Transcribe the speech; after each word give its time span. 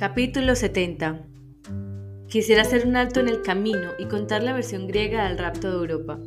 Capítulo 0.00 0.54
70 0.54 1.26
Quisiera 2.26 2.62
hacer 2.62 2.86
un 2.86 2.96
alto 2.96 3.20
en 3.20 3.28
el 3.28 3.42
camino 3.42 3.90
y 3.98 4.06
contar 4.06 4.42
la 4.42 4.54
versión 4.54 4.86
griega 4.86 5.28
del 5.28 5.36
rapto 5.36 5.70
de 5.70 5.76
Europa. 5.76 6.18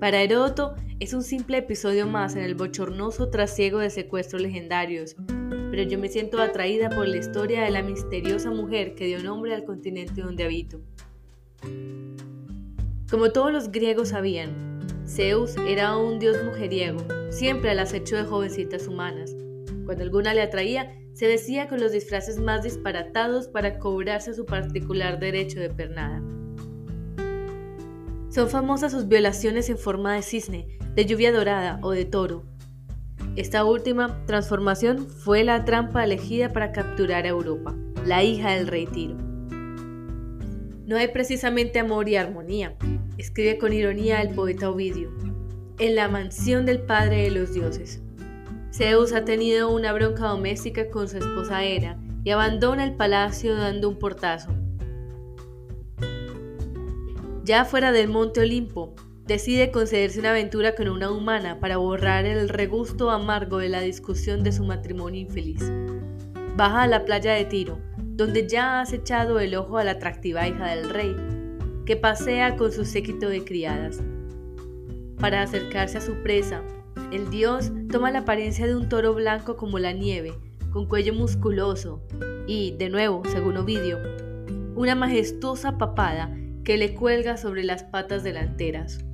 Para 0.00 0.20
Heródoto 0.20 0.74
es 0.98 1.14
un 1.14 1.22
simple 1.22 1.58
episodio 1.58 2.08
más 2.08 2.34
en 2.34 2.42
el 2.42 2.56
bochornoso 2.56 3.30
trasiego 3.30 3.78
de 3.78 3.90
secuestros 3.90 4.42
legendarios, 4.42 5.14
pero 5.70 5.84
yo 5.84 5.96
me 5.96 6.08
siento 6.08 6.42
atraída 6.42 6.90
por 6.90 7.06
la 7.06 7.18
historia 7.18 7.62
de 7.62 7.70
la 7.70 7.84
misteriosa 7.84 8.50
mujer 8.50 8.96
que 8.96 9.06
dio 9.06 9.22
nombre 9.22 9.54
al 9.54 9.62
continente 9.62 10.20
donde 10.20 10.42
habito. 10.42 10.80
Como 13.08 13.30
todos 13.30 13.52
los 13.52 13.70
griegos 13.70 14.08
sabían, 14.08 14.80
Zeus 15.06 15.56
era 15.68 15.96
un 15.96 16.18
dios 16.18 16.36
mujeriego, 16.44 16.98
siempre 17.30 17.70
al 17.70 17.78
acecho 17.78 18.16
de 18.16 18.24
jovencitas 18.24 18.88
humanas. 18.88 19.36
Cuando 19.84 20.02
alguna 20.02 20.34
le 20.34 20.42
atraía, 20.42 20.90
se 21.14 21.28
vestía 21.28 21.68
con 21.68 21.80
los 21.80 21.92
disfraces 21.92 22.40
más 22.40 22.62
disparatados 22.64 23.46
para 23.46 23.78
cobrarse 23.78 24.34
su 24.34 24.44
particular 24.44 25.20
derecho 25.20 25.60
de 25.60 25.70
pernada. 25.70 26.20
Son 28.30 28.50
famosas 28.50 28.90
sus 28.90 29.06
violaciones 29.06 29.70
en 29.70 29.78
forma 29.78 30.14
de 30.14 30.22
cisne, 30.22 30.66
de 30.94 31.06
lluvia 31.06 31.32
dorada 31.32 31.78
o 31.82 31.92
de 31.92 32.04
toro. 32.04 32.44
Esta 33.36 33.64
última 33.64 34.24
transformación 34.26 35.06
fue 35.06 35.44
la 35.44 35.64
trampa 35.64 36.02
elegida 36.02 36.52
para 36.52 36.72
capturar 36.72 37.26
a 37.26 37.28
Europa, 37.28 37.76
la 38.04 38.24
hija 38.24 38.50
del 38.50 38.66
rey 38.66 38.86
Tiro. 38.86 39.16
No 40.86 40.96
hay 40.96 41.08
precisamente 41.08 41.78
amor 41.78 42.08
y 42.08 42.16
armonía, 42.16 42.76
escribe 43.18 43.56
con 43.58 43.72
ironía 43.72 44.20
el 44.20 44.34
poeta 44.34 44.68
Ovidio, 44.68 45.12
en 45.78 45.94
la 45.94 46.08
mansión 46.08 46.66
del 46.66 46.82
Padre 46.82 47.22
de 47.22 47.30
los 47.30 47.54
Dioses. 47.54 48.03
Zeus 48.76 49.12
ha 49.12 49.24
tenido 49.24 49.70
una 49.70 49.92
bronca 49.92 50.26
doméstica 50.26 50.90
con 50.90 51.08
su 51.08 51.18
esposa 51.18 51.62
Hera 51.62 51.96
y 52.24 52.30
abandona 52.30 52.82
el 52.82 52.96
palacio 52.96 53.54
dando 53.54 53.88
un 53.88 54.00
portazo. 54.00 54.50
Ya 57.44 57.64
fuera 57.64 57.92
del 57.92 58.08
monte 58.08 58.40
Olimpo, 58.40 58.92
decide 59.28 59.70
concederse 59.70 60.18
una 60.18 60.30
aventura 60.30 60.74
con 60.74 60.88
una 60.88 61.12
humana 61.12 61.60
para 61.60 61.76
borrar 61.76 62.24
el 62.24 62.48
regusto 62.48 63.10
amargo 63.10 63.58
de 63.58 63.68
la 63.68 63.80
discusión 63.80 64.42
de 64.42 64.50
su 64.50 64.64
matrimonio 64.64 65.20
infeliz. 65.20 65.62
Baja 66.56 66.82
a 66.82 66.88
la 66.88 67.04
playa 67.04 67.34
de 67.34 67.44
Tiro, 67.44 67.78
donde 67.98 68.48
ya 68.48 68.72
ha 68.72 68.80
acechado 68.80 69.38
el 69.38 69.54
ojo 69.54 69.78
a 69.78 69.84
la 69.84 69.92
atractiva 69.92 70.48
hija 70.48 70.74
del 70.74 70.90
rey, 70.90 71.14
que 71.86 71.94
pasea 71.94 72.56
con 72.56 72.72
su 72.72 72.84
séquito 72.84 73.28
de 73.28 73.44
criadas. 73.44 74.02
Para 75.20 75.42
acercarse 75.42 75.98
a 75.98 76.00
su 76.00 76.14
presa, 76.24 76.64
el 77.12 77.30
dios 77.30 77.72
toma 77.90 78.10
la 78.10 78.20
apariencia 78.20 78.66
de 78.66 78.74
un 78.74 78.88
toro 78.88 79.14
blanco 79.14 79.56
como 79.56 79.78
la 79.78 79.92
nieve, 79.92 80.34
con 80.70 80.86
cuello 80.86 81.14
musculoso 81.14 82.02
y, 82.46 82.72
de 82.78 82.88
nuevo, 82.88 83.22
según 83.26 83.56
Ovidio, 83.56 83.98
una 84.74 84.94
majestuosa 84.94 85.78
papada 85.78 86.36
que 86.64 86.76
le 86.76 86.94
cuelga 86.94 87.36
sobre 87.36 87.62
las 87.62 87.84
patas 87.84 88.24
delanteras. 88.24 89.04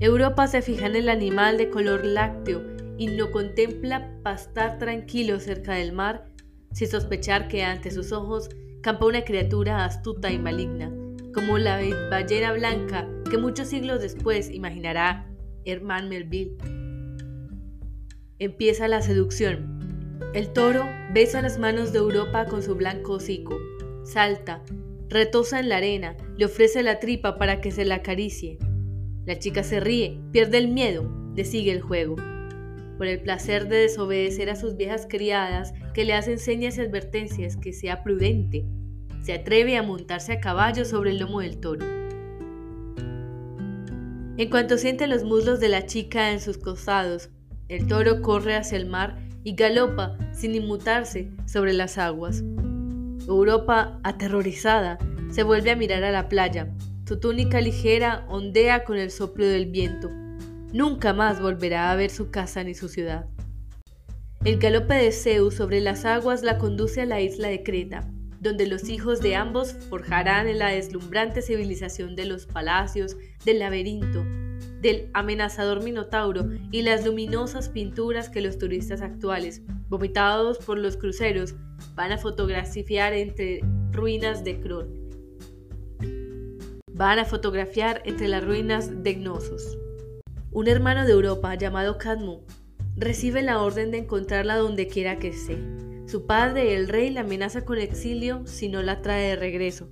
Europa 0.00 0.46
se 0.46 0.62
fija 0.62 0.86
en 0.86 0.96
el 0.96 1.08
animal 1.08 1.56
de 1.56 1.70
color 1.70 2.04
lácteo 2.04 2.62
y 2.98 3.08
no 3.08 3.30
contempla 3.30 4.10
pastar 4.22 4.78
tranquilo 4.78 5.40
cerca 5.40 5.74
del 5.74 5.92
mar 5.92 6.26
sin 6.72 6.88
sospechar 6.88 7.48
que 7.48 7.64
ante 7.64 7.90
sus 7.90 8.12
ojos 8.12 8.50
campa 8.82 9.06
una 9.06 9.24
criatura 9.24 9.84
astuta 9.84 10.30
y 10.30 10.38
maligna, 10.38 10.92
como 11.32 11.58
la 11.58 11.80
ballena 12.10 12.52
blanca 12.52 13.08
que 13.30 13.38
muchos 13.38 13.68
siglos 13.68 14.00
después 14.00 14.50
imaginará 14.50 15.33
Herman 15.64 16.08
Melville. 16.08 16.56
Empieza 18.38 18.88
la 18.88 19.00
seducción. 19.02 20.18
El 20.34 20.52
toro 20.52 20.84
besa 21.12 21.42
las 21.42 21.58
manos 21.58 21.92
de 21.92 21.98
Europa 21.98 22.46
con 22.46 22.62
su 22.62 22.74
blanco 22.74 23.14
hocico, 23.14 23.56
salta, 24.04 24.62
retosa 25.08 25.60
en 25.60 25.68
la 25.68 25.76
arena, 25.76 26.16
le 26.36 26.46
ofrece 26.46 26.82
la 26.82 26.98
tripa 26.98 27.38
para 27.38 27.60
que 27.60 27.70
se 27.70 27.84
la 27.84 27.96
acaricie. 27.96 28.58
La 29.26 29.38
chica 29.38 29.62
se 29.62 29.80
ríe, 29.80 30.20
pierde 30.32 30.58
el 30.58 30.68
miedo, 30.68 31.08
le 31.34 31.44
sigue 31.44 31.72
el 31.72 31.80
juego. 31.80 32.16
Por 32.98 33.06
el 33.06 33.20
placer 33.20 33.68
de 33.68 33.76
desobedecer 33.76 34.50
a 34.50 34.56
sus 34.56 34.76
viejas 34.76 35.06
criadas 35.08 35.72
que 35.94 36.04
le 36.04 36.14
hacen 36.14 36.38
señas 36.38 36.78
y 36.78 36.80
advertencias 36.80 37.56
que 37.56 37.72
sea 37.72 38.02
prudente, 38.02 38.64
se 39.22 39.32
atreve 39.32 39.76
a 39.76 39.82
montarse 39.82 40.32
a 40.32 40.40
caballo 40.40 40.84
sobre 40.84 41.10
el 41.10 41.18
lomo 41.18 41.40
del 41.40 41.58
toro. 41.58 42.03
En 44.36 44.50
cuanto 44.50 44.78
siente 44.78 45.06
los 45.06 45.22
muslos 45.22 45.60
de 45.60 45.68
la 45.68 45.86
chica 45.86 46.32
en 46.32 46.40
sus 46.40 46.58
costados, 46.58 47.30
el 47.68 47.86
toro 47.86 48.20
corre 48.20 48.56
hacia 48.56 48.76
el 48.76 48.86
mar 48.86 49.16
y 49.44 49.54
galopa 49.54 50.18
sin 50.32 50.56
inmutarse 50.56 51.30
sobre 51.46 51.72
las 51.72 51.98
aguas. 51.98 52.42
Europa, 53.28 54.00
aterrorizada, 54.02 54.98
se 55.30 55.44
vuelve 55.44 55.70
a 55.70 55.76
mirar 55.76 56.02
a 56.02 56.10
la 56.10 56.28
playa. 56.28 56.68
Su 57.06 57.20
túnica 57.20 57.60
ligera 57.60 58.26
ondea 58.28 58.82
con 58.82 58.96
el 58.96 59.12
soplo 59.12 59.46
del 59.46 59.66
viento. 59.66 60.10
Nunca 60.72 61.12
más 61.12 61.40
volverá 61.40 61.92
a 61.92 61.96
ver 61.96 62.10
su 62.10 62.30
casa 62.30 62.64
ni 62.64 62.74
su 62.74 62.88
ciudad. 62.88 63.26
El 64.44 64.58
galope 64.58 64.94
de 64.94 65.12
Zeus 65.12 65.54
sobre 65.54 65.80
las 65.80 66.04
aguas 66.04 66.42
la 66.42 66.58
conduce 66.58 67.02
a 67.02 67.06
la 67.06 67.20
isla 67.20 67.48
de 67.48 67.62
Creta, 67.62 68.10
donde 68.44 68.66
los 68.66 68.90
hijos 68.90 69.20
de 69.20 69.36
ambos 69.36 69.72
forjarán 69.88 70.46
en 70.46 70.58
la 70.58 70.68
deslumbrante 70.68 71.40
civilización 71.40 72.14
de 72.14 72.26
los 72.26 72.44
palacios, 72.44 73.16
del 73.46 73.58
laberinto, 73.58 74.22
del 74.82 75.08
amenazador 75.14 75.82
Minotauro 75.82 76.50
y 76.70 76.82
las 76.82 77.06
luminosas 77.06 77.70
pinturas 77.70 78.28
que 78.28 78.42
los 78.42 78.58
turistas 78.58 79.00
actuales, 79.00 79.62
vomitados 79.88 80.58
por 80.58 80.78
los 80.78 80.98
cruceros, 80.98 81.54
van 81.94 82.12
a 82.12 82.18
fotografiar 82.18 83.14
entre 83.14 83.62
ruinas 83.92 84.44
de 84.44 84.60
Cron. 84.60 84.88
Van 86.92 87.18
a 87.18 87.24
fotografiar 87.24 88.02
entre 88.04 88.28
las 88.28 88.44
ruinas 88.44 89.02
de 89.02 89.14
Gnosos. 89.14 89.78
Un 90.52 90.68
hermano 90.68 91.06
de 91.06 91.12
Europa 91.12 91.54
llamado 91.54 91.96
Cadmo 91.96 92.44
recibe 92.94 93.40
la 93.40 93.62
orden 93.62 93.90
de 93.90 93.98
encontrarla 93.98 94.56
donde 94.56 94.86
quiera 94.86 95.18
que 95.18 95.28
esté 95.28 95.58
su 96.06 96.26
padre, 96.26 96.74
el 96.74 96.88
rey, 96.88 97.10
la 97.10 97.22
amenaza 97.22 97.64
con 97.64 97.78
exilio 97.78 98.46
si 98.46 98.68
no 98.68 98.82
la 98.82 99.00
trae 99.00 99.30
de 99.30 99.36
regreso. 99.36 99.88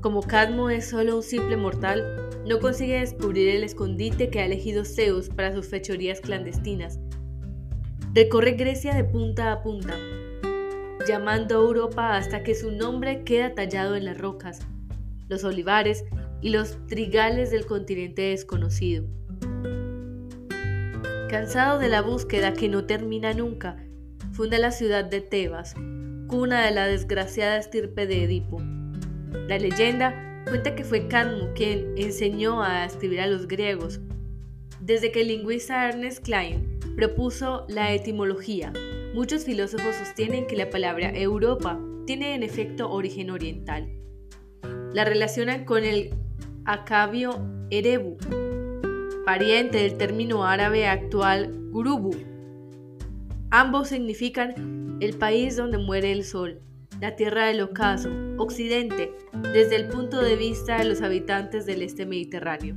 Como 0.00 0.22
Cadmo 0.22 0.70
es 0.70 0.90
solo 0.90 1.16
un 1.16 1.22
simple 1.22 1.56
mortal, 1.56 2.30
no 2.46 2.60
consigue 2.60 3.00
descubrir 3.00 3.48
el 3.48 3.64
escondite 3.64 4.30
que 4.30 4.40
ha 4.40 4.46
elegido 4.46 4.84
Zeus 4.84 5.28
para 5.28 5.52
sus 5.52 5.66
fechorías 5.66 6.20
clandestinas. 6.20 7.00
Recorre 8.14 8.52
Grecia 8.52 8.94
de 8.94 9.04
punta 9.04 9.50
a 9.50 9.62
punta, 9.62 9.94
llamando 11.06 11.56
a 11.56 11.62
Europa 11.62 12.16
hasta 12.16 12.42
que 12.42 12.54
su 12.54 12.70
nombre 12.70 13.24
queda 13.24 13.54
tallado 13.54 13.96
en 13.96 14.04
las 14.04 14.18
rocas, 14.18 14.60
los 15.28 15.42
olivares 15.42 16.04
y 16.40 16.50
los 16.50 16.76
trigales 16.86 17.50
del 17.50 17.66
continente 17.66 18.22
desconocido. 18.22 19.04
Cansado 21.28 21.78
de 21.78 21.88
la 21.88 22.02
búsqueda 22.02 22.52
que 22.52 22.68
no 22.68 22.84
termina 22.84 23.34
nunca, 23.34 23.76
funda 24.38 24.56
la 24.56 24.70
ciudad 24.70 25.04
de 25.04 25.20
Tebas, 25.20 25.74
cuna 26.28 26.64
de 26.64 26.70
la 26.70 26.86
desgraciada 26.86 27.58
estirpe 27.58 28.06
de 28.06 28.22
Edipo. 28.22 28.62
La 29.48 29.58
leyenda 29.58 30.44
cuenta 30.48 30.76
que 30.76 30.84
fue 30.84 31.08
Cadmo 31.08 31.52
quien 31.56 31.94
enseñó 31.96 32.62
a 32.62 32.84
escribir 32.84 33.20
a 33.20 33.26
los 33.26 33.48
griegos. 33.48 33.98
Desde 34.78 35.10
que 35.10 35.22
el 35.22 35.28
lingüista 35.28 35.88
Ernest 35.88 36.24
Klein 36.24 36.78
propuso 36.94 37.66
la 37.68 37.92
etimología, 37.92 38.72
muchos 39.12 39.44
filósofos 39.44 39.96
sostienen 39.96 40.46
que 40.46 40.54
la 40.54 40.70
palabra 40.70 41.10
Europa 41.10 41.76
tiene 42.06 42.36
en 42.36 42.44
efecto 42.44 42.92
origen 42.92 43.30
oriental. 43.30 43.92
La 44.92 45.04
relacionan 45.04 45.64
con 45.64 45.82
el 45.84 46.14
acabio 46.64 47.40
erebu, 47.70 48.18
pariente 49.24 49.78
del 49.78 49.96
término 49.96 50.44
árabe 50.44 50.86
actual 50.86 51.52
gurubu, 51.72 52.37
Ambos 53.50 53.88
significan 53.88 54.98
el 55.00 55.16
país 55.16 55.56
donde 55.56 55.78
muere 55.78 56.12
el 56.12 56.22
sol, 56.24 56.60
la 57.00 57.16
tierra 57.16 57.46
del 57.46 57.62
ocaso, 57.62 58.10
occidente, 58.36 59.10
desde 59.54 59.76
el 59.76 59.88
punto 59.88 60.20
de 60.20 60.36
vista 60.36 60.76
de 60.76 60.84
los 60.84 61.00
habitantes 61.00 61.64
del 61.64 61.80
este 61.80 62.04
mediterráneo. 62.04 62.76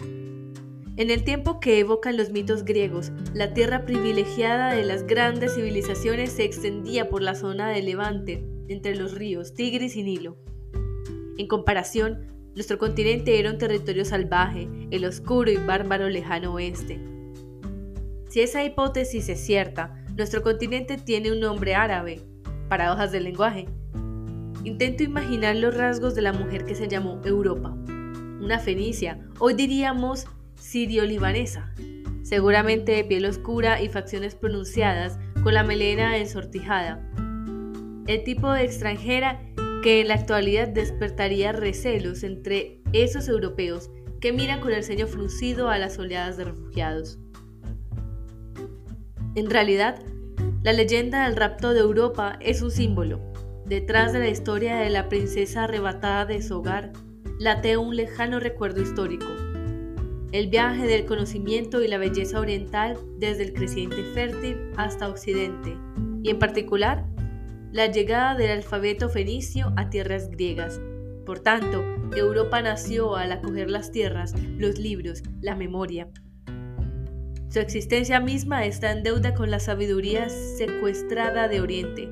En 0.00 1.10
el 1.10 1.24
tiempo 1.24 1.60
que 1.60 1.78
evocan 1.78 2.18
los 2.18 2.30
mitos 2.30 2.62
griegos, 2.64 3.10
la 3.32 3.54
tierra 3.54 3.86
privilegiada 3.86 4.74
de 4.74 4.84
las 4.84 5.06
grandes 5.06 5.54
civilizaciones 5.54 6.32
se 6.32 6.44
extendía 6.44 7.08
por 7.08 7.22
la 7.22 7.34
zona 7.34 7.70
de 7.70 7.80
Levante, 7.80 8.44
entre 8.68 8.96
los 8.96 9.14
ríos 9.14 9.54
Tigris 9.54 9.96
y 9.96 10.02
Nilo. 10.02 10.36
En 11.38 11.48
comparación, 11.48 12.50
nuestro 12.54 12.76
continente 12.76 13.38
era 13.38 13.50
un 13.50 13.56
territorio 13.56 14.04
salvaje, 14.04 14.68
el 14.90 15.06
oscuro 15.06 15.50
y 15.50 15.56
bárbaro 15.56 16.10
lejano 16.10 16.52
oeste. 16.52 17.00
Si 18.32 18.40
esa 18.40 18.64
hipótesis 18.64 19.28
es 19.28 19.44
cierta, 19.44 19.94
nuestro 20.16 20.42
continente 20.42 20.96
tiene 20.96 21.30
un 21.30 21.40
nombre 21.40 21.74
árabe, 21.74 22.22
paradojas 22.70 23.12
del 23.12 23.24
lenguaje. 23.24 23.68
Intento 24.64 25.02
imaginar 25.02 25.56
los 25.56 25.76
rasgos 25.76 26.14
de 26.14 26.22
la 26.22 26.32
mujer 26.32 26.64
que 26.64 26.74
se 26.74 26.88
llamó 26.88 27.20
Europa, 27.26 27.76
una 28.40 28.58
fenicia, 28.58 29.20
hoy 29.38 29.52
diríamos 29.52 30.24
sirio-libanesa, 30.54 31.74
seguramente 32.22 32.92
de 32.92 33.04
piel 33.04 33.26
oscura 33.26 33.82
y 33.82 33.90
facciones 33.90 34.34
pronunciadas 34.34 35.18
con 35.42 35.52
la 35.52 35.62
melena 35.62 36.16
ensortijada. 36.16 37.06
El 38.06 38.24
tipo 38.24 38.50
de 38.50 38.64
extranjera 38.64 39.42
que 39.82 40.00
en 40.00 40.08
la 40.08 40.14
actualidad 40.14 40.68
despertaría 40.68 41.52
recelos 41.52 42.22
entre 42.22 42.80
esos 42.94 43.28
europeos 43.28 43.90
que 44.22 44.32
miran 44.32 44.60
con 44.60 44.72
el 44.72 44.84
ceño 44.84 45.06
fruncido 45.06 45.68
a 45.68 45.76
las 45.76 45.98
oleadas 45.98 46.38
de 46.38 46.44
refugiados. 46.44 47.18
En 49.34 49.48
realidad, 49.48 49.98
la 50.62 50.74
leyenda 50.74 51.24
del 51.24 51.36
rapto 51.36 51.72
de 51.72 51.80
Europa 51.80 52.38
es 52.40 52.60
un 52.60 52.70
símbolo. 52.70 53.18
Detrás 53.64 54.12
de 54.12 54.18
la 54.18 54.28
historia 54.28 54.76
de 54.76 54.90
la 54.90 55.08
princesa 55.08 55.64
arrebatada 55.64 56.26
de 56.26 56.42
su 56.42 56.58
hogar, 56.58 56.92
late 57.38 57.78
un 57.78 57.96
lejano 57.96 58.40
recuerdo 58.40 58.82
histórico. 58.82 59.26
El 60.32 60.48
viaje 60.48 60.86
del 60.86 61.06
conocimiento 61.06 61.82
y 61.82 61.88
la 61.88 61.96
belleza 61.96 62.40
oriental 62.40 62.98
desde 63.18 63.44
el 63.44 63.54
creciente 63.54 64.02
fértil 64.12 64.58
hasta 64.76 65.08
Occidente, 65.08 65.78
y 66.22 66.28
en 66.28 66.38
particular, 66.38 67.06
la 67.72 67.86
llegada 67.86 68.34
del 68.34 68.50
alfabeto 68.50 69.08
fenicio 69.08 69.72
a 69.76 69.88
tierras 69.88 70.30
griegas. 70.30 70.78
Por 71.24 71.40
tanto, 71.40 71.82
Europa 72.14 72.60
nació 72.60 73.16
al 73.16 73.32
acoger 73.32 73.70
las 73.70 73.92
tierras, 73.92 74.34
los 74.58 74.78
libros, 74.78 75.22
la 75.40 75.56
memoria. 75.56 76.08
Su 77.52 77.60
existencia 77.60 78.18
misma 78.18 78.64
está 78.64 78.92
en 78.92 79.02
deuda 79.02 79.34
con 79.34 79.50
la 79.50 79.60
sabiduría 79.60 80.30
secuestrada 80.30 81.48
de 81.48 81.60
Oriente. 81.60 82.08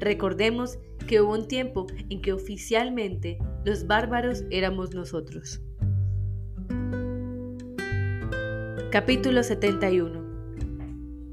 Recordemos 0.00 0.78
que 1.06 1.20
hubo 1.20 1.34
un 1.34 1.46
tiempo 1.46 1.86
en 2.08 2.22
que 2.22 2.32
oficialmente 2.32 3.36
los 3.66 3.86
bárbaros 3.86 4.44
éramos 4.48 4.94
nosotros. 4.94 5.60
Capítulo 8.90 9.42
71 9.42 10.24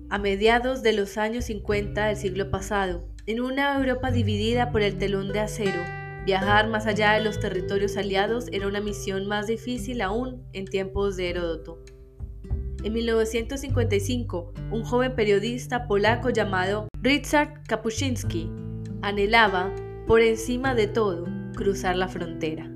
A 0.10 0.18
mediados 0.18 0.84
de 0.84 0.92
los 0.92 1.18
años 1.18 1.46
50 1.46 2.08
del 2.08 2.18
siglo 2.18 2.52
pasado, 2.52 3.08
en 3.26 3.40
una 3.40 3.78
Europa 3.78 4.12
dividida 4.12 4.70
por 4.70 4.82
el 4.82 4.98
telón 4.98 5.32
de 5.32 5.40
acero, 5.40 5.80
viajar 6.26 6.68
más 6.68 6.88
allá 6.88 7.14
de 7.14 7.24
los 7.24 7.40
territorios 7.40 7.96
aliados 7.96 8.48
era 8.52 8.68
una 8.68 8.82
misión 8.82 9.28
más 9.28 9.48
difícil 9.48 10.02
aún 10.02 10.44
en 10.52 10.66
tiempos 10.66 11.16
de 11.16 11.30
Heródoto. 11.30 11.82
En 12.84 12.92
1955, 12.92 14.54
un 14.72 14.84
joven 14.84 15.16
periodista 15.16 15.88
polaco 15.88 16.32
llamado 16.32 16.90
Ryszard 17.02 17.64
Kapuscinski 17.66 18.50
anhelaba, 19.02 19.74
por 20.06 20.20
encima 20.20 20.76
de 20.76 20.88
todo, 20.88 21.26
cruzar 21.56 21.96
la 21.96 22.10
frontera. 22.10 22.68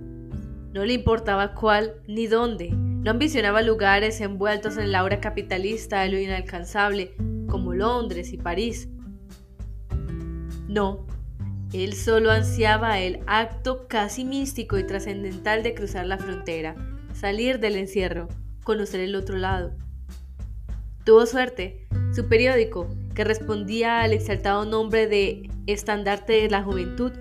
No 0.72 0.86
le 0.86 0.94
importaba 0.94 1.54
cuál 1.54 1.96
ni 2.08 2.28
dónde, 2.28 2.70
no 2.72 3.12
ambicionaba 3.12 3.62
lugares 3.62 4.22
envueltos 4.22 4.78
en 4.78 4.94
la 4.94 5.00
aura 5.00 5.20
capitalista 5.20 6.02
de 6.02 6.10
lo 6.10 6.18
inalcanzable, 6.18 7.14
como 7.50 7.74
Londres 7.74 8.32
y 8.32 8.38
París. 8.38 8.88
No, 10.70 11.06
él 11.74 11.94
solo 11.96 12.32
ansiaba 12.32 13.00
el 13.00 13.20
acto 13.28 13.88
casi 13.90 14.24
místico 14.24 14.78
y 14.78 14.88
trascendental 14.88 15.64
de 15.64 15.74
cruzar 15.74 16.06
la 16.06 16.18
frontera, 16.18 16.76
salir 17.14 17.60
del 17.60 17.76
encierro, 17.76 18.30
conocer 18.64 19.02
el 19.02 19.14
otro 19.14 19.36
lado. 19.36 19.76
Tuvo 21.08 21.26
suerte. 21.26 21.88
Su 22.14 22.28
periódico, 22.28 22.90
que 23.16 23.24
respondía 23.24 24.02
al 24.02 24.12
exaltado 24.12 24.66
nombre 24.66 25.08
de 25.08 25.50
Estandarte 25.66 26.34
de 26.34 26.50
la 26.50 26.64
Juventud, 26.64 27.14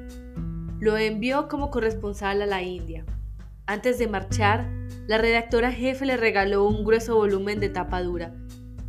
lo 0.81 0.97
envió 0.97 1.47
como 1.47 1.71
corresponsal 1.71 2.43
a 2.43 2.47
la 2.47 2.65
India. 2.65 3.05
Antes 3.65 4.00
de 4.00 4.09
marchar, 4.09 4.69
la 5.06 5.19
redactora 5.19 5.71
jefe 5.71 6.05
le 6.05 6.17
regaló 6.17 6.65
un 6.67 6.85
grueso 6.85 7.15
volumen 7.15 7.61
de 7.61 7.69
tapa 7.69 8.03
dura, 8.03 8.35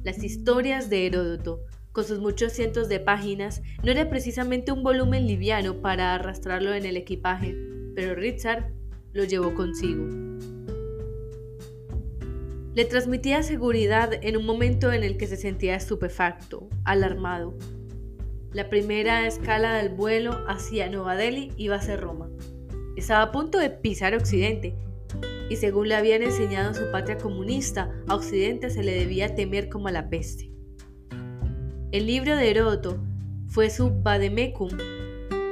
las 0.02 0.24
historias 0.24 0.90
de 0.90 1.06
Heródoto, 1.06 1.60
con 1.92 2.04
sus 2.04 2.18
muchos 2.18 2.54
cientos 2.54 2.90
de 2.90 3.00
páginas, 3.00 3.62
no 3.84 3.92
era 3.92 4.10
precisamente 4.10 4.72
un 4.72 4.82
volumen 4.82 5.28
liviano 5.28 5.80
para 5.80 6.16
arrastrarlo 6.16 6.74
en 6.74 6.88
el 6.88 6.98
equipaje, 6.98 7.56
pero 7.94 8.16
Richard 8.16 8.74
lo 9.14 9.26
llevó 9.26 9.54
consigo. 9.54 10.57
Le 12.78 12.86
transmitía 12.86 13.42
seguridad 13.42 14.12
en 14.22 14.38
un 14.38 14.46
momento 14.46 14.94
en 14.94 15.04
el 15.04 15.18
que 15.18 15.26
se 15.26 15.36
sentía 15.36 15.74
estupefacto, 15.74 16.70
alarmado. 16.84 17.58
La 18.54 18.70
primera 18.70 19.26
escala 19.26 19.78
del 19.78 19.90
vuelo 19.90 20.46
hacia 20.48 20.88
Nueva 20.88 21.16
Delhi 21.16 21.52
iba 21.58 21.76
a 21.76 21.82
ser 21.82 22.02
Roma. 22.02 22.30
Estaba 22.96 23.24
a 23.24 23.32
punto 23.32 23.58
de 23.58 23.72
pisar 23.72 24.14
Occidente, 24.14 24.76
y 25.50 25.56
según 25.56 25.88
le 25.88 25.96
habían 25.96 26.22
enseñado 26.22 26.68
en 26.68 26.76
su 26.76 26.92
patria 26.92 27.18
comunista, 27.18 27.92
a 28.08 28.14
Occidente 28.14 28.70
se 28.70 28.84
le 28.84 28.94
debía 28.94 29.34
temer 29.34 29.70
como 29.70 29.88
a 29.88 29.92
la 29.92 30.12
peste. 30.12 30.52
El 31.92 32.06
libro 32.06 32.36
de 32.36 32.48
Heródoto 32.48 33.04
fue 33.48 33.72
su 33.72 33.90
vademecum 34.04 34.70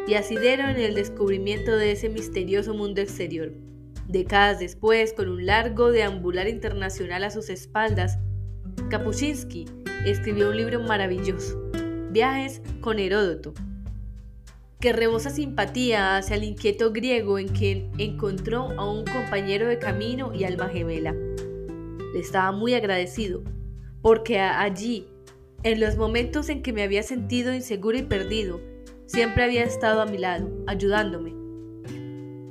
y 0.08 0.14
asidero 0.14 0.70
en 0.70 0.78
el 0.78 0.94
descubrimiento 0.94 1.76
de 1.76 1.94
ese 1.94 2.08
misterioso 2.08 2.76
mundo 2.76 3.02
exterior. 3.02 3.65
Décadas 4.08 4.60
después, 4.60 5.14
con 5.14 5.30
un 5.30 5.46
largo 5.46 5.92
deambular 5.92 6.48
internacional 6.48 7.24
a 7.24 7.32
sus 7.32 7.50
espaldas, 7.50 8.20
Kapuscinski 8.90 9.66
escribió 10.06 10.50
un 10.50 10.58
libro 10.58 10.80
maravilloso, 10.82 11.60
Viajes 12.12 12.62
con 12.82 13.00
Heródoto, 13.00 13.54
que 14.80 14.94
rebosa 14.94 15.32
simpatía 15.32 16.18
hacia 16.18 16.36
el 16.36 16.44
inquieto 16.44 16.92
griego 16.92 17.40
en 17.40 17.48
quien 17.48 17.92
encontró 17.98 18.70
a 18.78 18.88
un 18.88 19.06
compañero 19.06 19.68
de 19.68 19.80
camino 19.80 20.32
y 20.36 20.44
alma 20.44 20.70
gemela. 20.70 21.14
Le 22.14 22.20
estaba 22.20 22.52
muy 22.52 22.76
agradecido, 22.76 23.42
porque 24.04 24.40
allí, 24.40 25.08
en 25.64 25.80
los 25.80 25.98
momentos 25.98 26.50
en 26.50 26.62
que 26.62 26.74
me 26.74 26.84
había 26.84 27.02
sentido 27.02 27.56
inseguro 27.56 27.98
y 27.98 28.04
perdido, 28.04 28.62
siempre 29.08 29.44
había 29.44 29.64
estado 29.64 30.02
a 30.02 30.06
mi 30.06 30.20
lado, 30.20 30.48
ayudándome, 30.68 31.34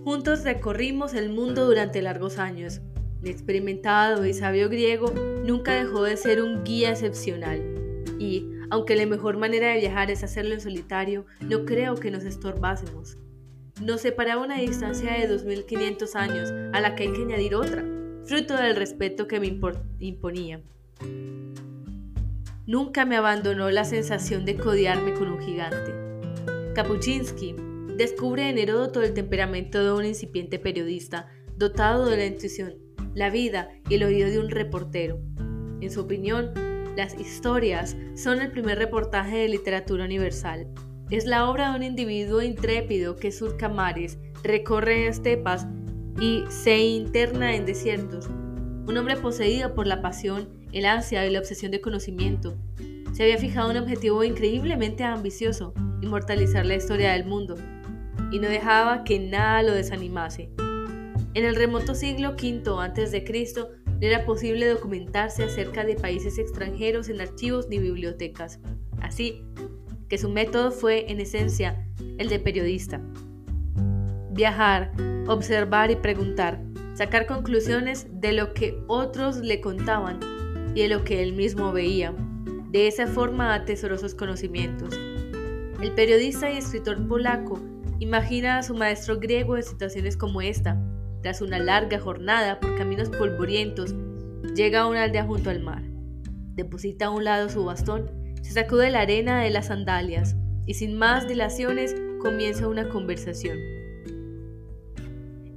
Juntos 0.05 0.45
recorrimos 0.45 1.15
el 1.15 1.31
mundo 1.31 1.65
durante 1.65 2.03
largos 2.03 2.39
años. 2.39 2.83
Mi 3.23 3.31
experimentado 3.31 4.27
y 4.27 4.35
sabio 4.35 4.69
griego 4.69 5.11
nunca 5.47 5.73
dejó 5.73 6.03
de 6.03 6.19
ser 6.19 6.43
un 6.43 6.63
guía 6.63 6.91
excepcional. 6.91 7.63
Y, 8.19 8.51
aunque 8.69 8.97
la 8.97 9.07
mejor 9.07 9.39
manera 9.39 9.69
de 9.69 9.81
viajar 9.81 10.11
es 10.11 10.23
hacerlo 10.23 10.53
en 10.53 10.61
solitario, 10.61 11.25
no 11.41 11.65
creo 11.65 11.95
que 11.95 12.11
nos 12.11 12.25
estorbásemos. 12.25 13.17
Nos 13.81 14.03
separaba 14.03 14.45
una 14.45 14.59
distancia 14.59 15.11
de 15.15 15.27
2500 15.27 16.15
años 16.17 16.53
a 16.75 16.81
la 16.83 16.95
que 16.95 17.05
hay 17.05 17.13
que 17.13 17.23
añadir 17.23 17.55
otra, 17.55 17.83
fruto 18.25 18.59
del 18.59 18.77
respeto 18.77 19.27
que 19.27 19.41
me 19.41 19.59
imponía. 20.01 20.61
Nunca 22.67 23.07
me 23.07 23.17
abandonó 23.17 23.71
la 23.71 23.87
sensación 23.87 24.45
de 24.45 24.57
codiarme 24.57 25.15
con 25.15 25.29
un 25.29 25.41
gigante. 25.41 25.95
Kapuczynski 26.75 27.57
descubre 27.97 28.49
en 28.49 28.59
Heródoto 28.59 29.03
el 29.03 29.15
temperamento 29.15 29.83
de 29.83 29.93
un 29.93 30.05
incipiente 30.05 30.59
periodista, 30.59 31.29
dotado 31.57 32.07
de 32.07 32.17
la 32.17 32.27
intuición, 32.27 32.75
la 33.15 33.31
vida 33.31 33.69
y 33.89 33.95
el 33.95 34.05
oído 34.05 34.29
de 34.29 34.39
un 34.41 34.51
reportero. 34.51 35.21
En 35.81 35.91
su 35.91 36.01
opinión, 36.01 36.53
las 36.97 37.19
historias 37.19 37.97
son 38.17 38.41
el 38.41 38.51
primer 38.51 38.79
reportaje 38.79 39.39
de 39.39 39.49
literatura 39.49 40.05
universal. 40.05 40.67
Es 41.11 41.27
la 41.27 41.49
obra 41.49 41.71
de 41.71 41.77
un 41.77 41.83
individuo 41.83 42.43
intrépido 42.43 43.17
que 43.17 43.31
surca 43.31 43.69
mares, 43.69 44.19
recorre 44.43 45.07
estepas 45.07 45.67
y 46.21 46.45
se 46.49 46.79
interna 46.79 47.55
en 47.55 47.67
desiertos. 47.67 48.29
Un 48.29 48.97
hombre 48.97 49.17
poseído 49.17 49.75
por 49.75 49.87
la 49.87 50.03
pasión, 50.03 50.49
el 50.73 50.87
ansia 50.87 51.27
y 51.27 51.31
la 51.31 51.39
obsesión 51.39 51.71
de 51.71 51.81
conocimiento. 51.81 52.57
Se 53.13 53.23
había 53.23 53.39
fijado 53.39 53.71
un 53.71 53.77
objetivo 53.77 54.25
increíblemente 54.25 55.05
ambicioso, 55.05 55.73
inmortalizar 56.03 56.67
la 56.67 56.75
historia 56.75 57.13
del 57.13 57.27
mundo 57.27 57.57
y 58.35 58.41
no 58.41 58.49
dejaba 58.49 59.05
que 59.05 59.21
nada 59.21 59.63
lo 59.63 59.71
desanimase. 59.71 60.51
En 61.35 61.45
el 61.45 61.55
remoto 61.55 61.95
siglo 61.95 62.31
V 62.31 62.63
a.C. 62.81 63.25
no 63.55 63.69
era 64.01 64.25
posible 64.25 64.67
documentarse 64.67 65.45
acerca 65.45 65.85
de 65.85 65.95
países 65.95 66.37
extranjeros 66.39 67.09
en 67.09 67.21
archivos 67.21 67.69
ni 67.69 67.79
bibliotecas. 67.79 68.59
Así 69.01 69.45
que 70.09 70.19
su 70.19 70.29
método 70.31 70.73
fue, 70.73 71.09
en 71.13 71.21
esencia, 71.21 71.87
el 72.19 72.29
de 72.29 72.41
periodista. 72.41 73.01
Viajar, 74.33 74.91
observar 75.29 75.93
y 75.93 75.97
preguntar, 75.97 76.61
sacar 76.95 77.27
conclusiones 77.27 78.09
de 78.11 78.33
lo 78.33 78.53
que 78.53 78.77
otros 78.89 79.37
le 79.37 79.61
contaban 79.61 80.19
y 80.75 80.83
de 80.83 80.89
lo 80.89 81.05
que 81.05 81.23
él 81.23 81.35
mismo 81.35 81.71
veía. 81.71 82.13
De 82.73 82.89
esa 82.89 83.07
forma 83.07 83.55
atesoró 83.55 83.97
sus 83.97 84.17
conocimientos. 84.17 84.93
El 85.81 85.93
periodista 85.93 86.51
y 86.51 86.57
escritor 86.57 87.07
polaco 87.07 87.61
Imagina 88.05 88.59
a 88.59 88.63
su 88.63 88.75
maestro 88.75 89.19
griego 89.19 89.57
en 89.57 89.63
situaciones 89.63 90.19
como 90.19 90.43
esta. 90.43 90.79
Tras 91.23 91.41
una 91.41 91.59
larga 91.59 91.99
jornada 91.99 92.61
por 92.61 92.77
caminos 92.77 93.09
polvorientos, 93.09 93.95
llega 94.55 94.83
a 94.83 94.87
una 94.89 95.05
aldea 95.05 95.25
junto 95.25 95.49
al 95.49 95.63
mar. 95.63 95.83
Deposita 96.55 97.07
a 97.07 97.11
un 97.11 97.25
lado 97.25 97.49
su 97.49 97.65
bastón, 97.65 98.11
se 98.43 98.53
sacude 98.53 98.91
la 98.91 99.01
arena 99.01 99.43
de 99.43 99.49
las 99.49 99.69
sandalias 99.69 100.37
y 100.67 100.75
sin 100.75 100.99
más 100.99 101.27
dilaciones 101.27 101.97
comienza 102.21 102.69
una 102.69 102.91
conversación. 102.91 103.57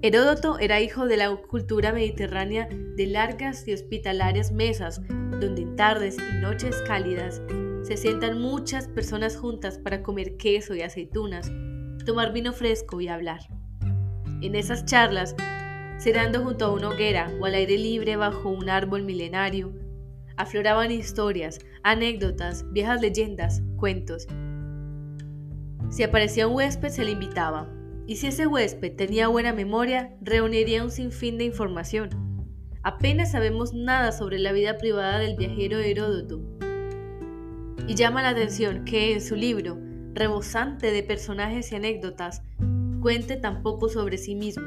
Heródoto 0.01 0.57
era 0.57 0.79
hijo 0.79 1.05
de 1.05 1.17
la 1.17 1.35
cultura 1.35 1.91
mediterránea 1.91 2.69
de 2.69 3.07
largas 3.07 3.67
y 3.67 3.73
hospitalarias 3.73 4.53
mesas, 4.53 5.01
donde 5.09 5.63
en 5.63 5.75
tardes 5.75 6.15
y 6.17 6.41
noches 6.41 6.81
cálidas 6.87 7.41
se 7.83 7.97
sientan 7.97 8.39
muchas 8.39 8.87
personas 8.87 9.35
juntas 9.35 9.77
para 9.77 10.01
comer 10.01 10.37
queso 10.37 10.75
y 10.75 10.81
aceitunas, 10.81 11.51
tomar 12.07 12.31
vino 12.31 12.53
fresco 12.53 13.01
y 13.01 13.09
hablar. 13.09 13.41
En 14.41 14.55
esas 14.55 14.85
charlas, 14.85 15.35
cenando 15.99 16.41
junto 16.41 16.63
a 16.63 16.71
una 16.71 16.87
hoguera 16.87 17.29
o 17.41 17.45
al 17.45 17.53
aire 17.53 17.77
libre 17.77 18.15
bajo 18.15 18.49
un 18.49 18.69
árbol 18.69 19.03
milenario, 19.03 19.73
afloraban 20.37 20.89
historias, 20.89 21.59
anécdotas, 21.83 22.65
viejas 22.71 23.01
leyendas, 23.01 23.61
cuentos. 23.75 24.25
Si 25.89 26.01
aparecía 26.01 26.47
un 26.47 26.55
huésped 26.55 26.89
se 26.89 27.03
le 27.03 27.11
invitaba, 27.11 27.69
y 28.07 28.15
si 28.15 28.27
ese 28.27 28.47
huésped 28.47 28.95
tenía 28.95 29.27
buena 29.27 29.51
memoria, 29.51 30.15
reuniría 30.21 30.85
un 30.85 30.91
sinfín 30.91 31.37
de 31.37 31.43
información. 31.43 32.09
Apenas 32.83 33.33
sabemos 33.33 33.73
nada 33.73 34.13
sobre 34.13 34.39
la 34.39 34.53
vida 34.53 34.77
privada 34.77 35.19
del 35.19 35.35
viajero 35.35 35.79
Heródoto. 35.79 36.39
Y 37.85 37.95
llama 37.95 38.21
la 38.21 38.29
atención 38.29 38.85
que 38.85 39.11
en 39.11 39.19
su 39.19 39.35
libro, 39.35 39.77
rebosante 40.17 40.91
de 40.91 41.03
personajes 41.03 41.71
y 41.71 41.75
anécdotas, 41.75 42.41
cuente 43.01 43.37
tan 43.37 43.61
poco 43.61 43.87
sobre 43.87 44.17
sí 44.17 44.35
mismo. 44.35 44.65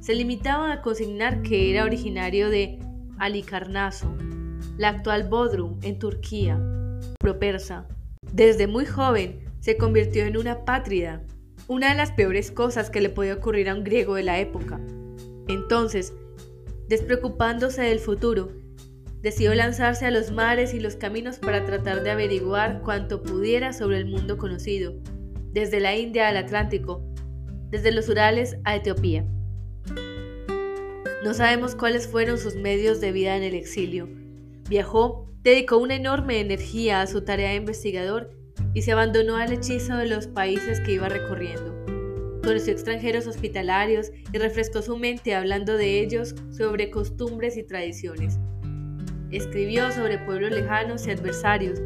Se 0.00 0.14
limitaba 0.14 0.72
a 0.72 0.80
consignar 0.80 1.42
que 1.42 1.70
era 1.70 1.84
originario 1.84 2.48
de 2.48 2.78
Alicarnaso, 3.18 4.14
la 4.76 4.90
actual 4.90 5.28
Bodrum 5.28 5.78
en 5.82 5.98
Turquía, 5.98 6.60
propersa. 7.18 7.86
Desde 8.32 8.66
muy 8.66 8.86
joven 8.86 9.40
se 9.60 9.76
convirtió 9.76 10.24
en 10.24 10.36
una 10.36 10.64
pátrida, 10.64 11.22
una 11.66 11.90
de 11.90 11.96
las 11.96 12.12
peores 12.12 12.50
cosas 12.50 12.90
que 12.90 13.00
le 13.00 13.10
podía 13.10 13.34
ocurrir 13.34 13.68
a 13.68 13.74
un 13.74 13.84
griego 13.84 14.14
de 14.14 14.22
la 14.22 14.38
época. 14.38 14.80
Entonces, 15.48 16.14
despreocupándose 16.88 17.82
del 17.82 17.98
futuro, 17.98 18.52
decidió 19.20 19.54
lanzarse 19.54 20.06
a 20.06 20.10
los 20.10 20.30
mares 20.30 20.74
y 20.74 20.80
los 20.80 20.96
caminos 20.96 21.38
para 21.38 21.64
tratar 21.64 22.02
de 22.02 22.10
averiguar 22.10 22.82
cuanto 22.82 23.22
pudiera 23.22 23.72
sobre 23.72 23.98
el 23.98 24.06
mundo 24.06 24.38
conocido, 24.38 24.94
desde 25.52 25.80
la 25.80 25.96
India 25.96 26.28
al 26.28 26.36
Atlántico, 26.36 27.02
desde 27.70 27.92
los 27.92 28.08
Urales 28.08 28.56
a 28.64 28.76
Etiopía. 28.76 29.26
No 31.24 31.34
sabemos 31.34 31.74
cuáles 31.74 32.06
fueron 32.06 32.38
sus 32.38 32.54
medios 32.54 33.00
de 33.00 33.12
vida 33.12 33.36
en 33.36 33.42
el 33.42 33.54
exilio, 33.54 34.08
Viajó, 34.68 35.26
dedicó 35.42 35.78
una 35.78 35.94
enorme 35.94 36.40
energía 36.40 37.00
a 37.00 37.06
su 37.06 37.22
tarea 37.22 37.50
de 37.50 37.56
investigador 37.56 38.30
y 38.74 38.82
se 38.82 38.92
abandonó 38.92 39.36
al 39.36 39.50
hechizo 39.50 39.96
de 39.96 40.06
los 40.06 40.26
países 40.26 40.78
que 40.80 40.92
iba 40.92 41.08
recorriendo. 41.08 41.74
Conoció 42.42 42.74
extranjeros 42.74 43.26
hospitalarios 43.26 44.10
y 44.30 44.36
refrescó 44.36 44.82
su 44.82 44.98
mente 44.98 45.34
hablando 45.34 45.78
de 45.78 46.00
ellos 46.00 46.34
sobre 46.50 46.90
costumbres 46.90 47.56
y 47.56 47.62
tradiciones. 47.62 48.38
Escribió 49.30 49.92
sobre 49.92 50.18
pueblos 50.18 50.50
lejanos 50.50 51.06
y 51.06 51.10
adversarios, 51.10 51.80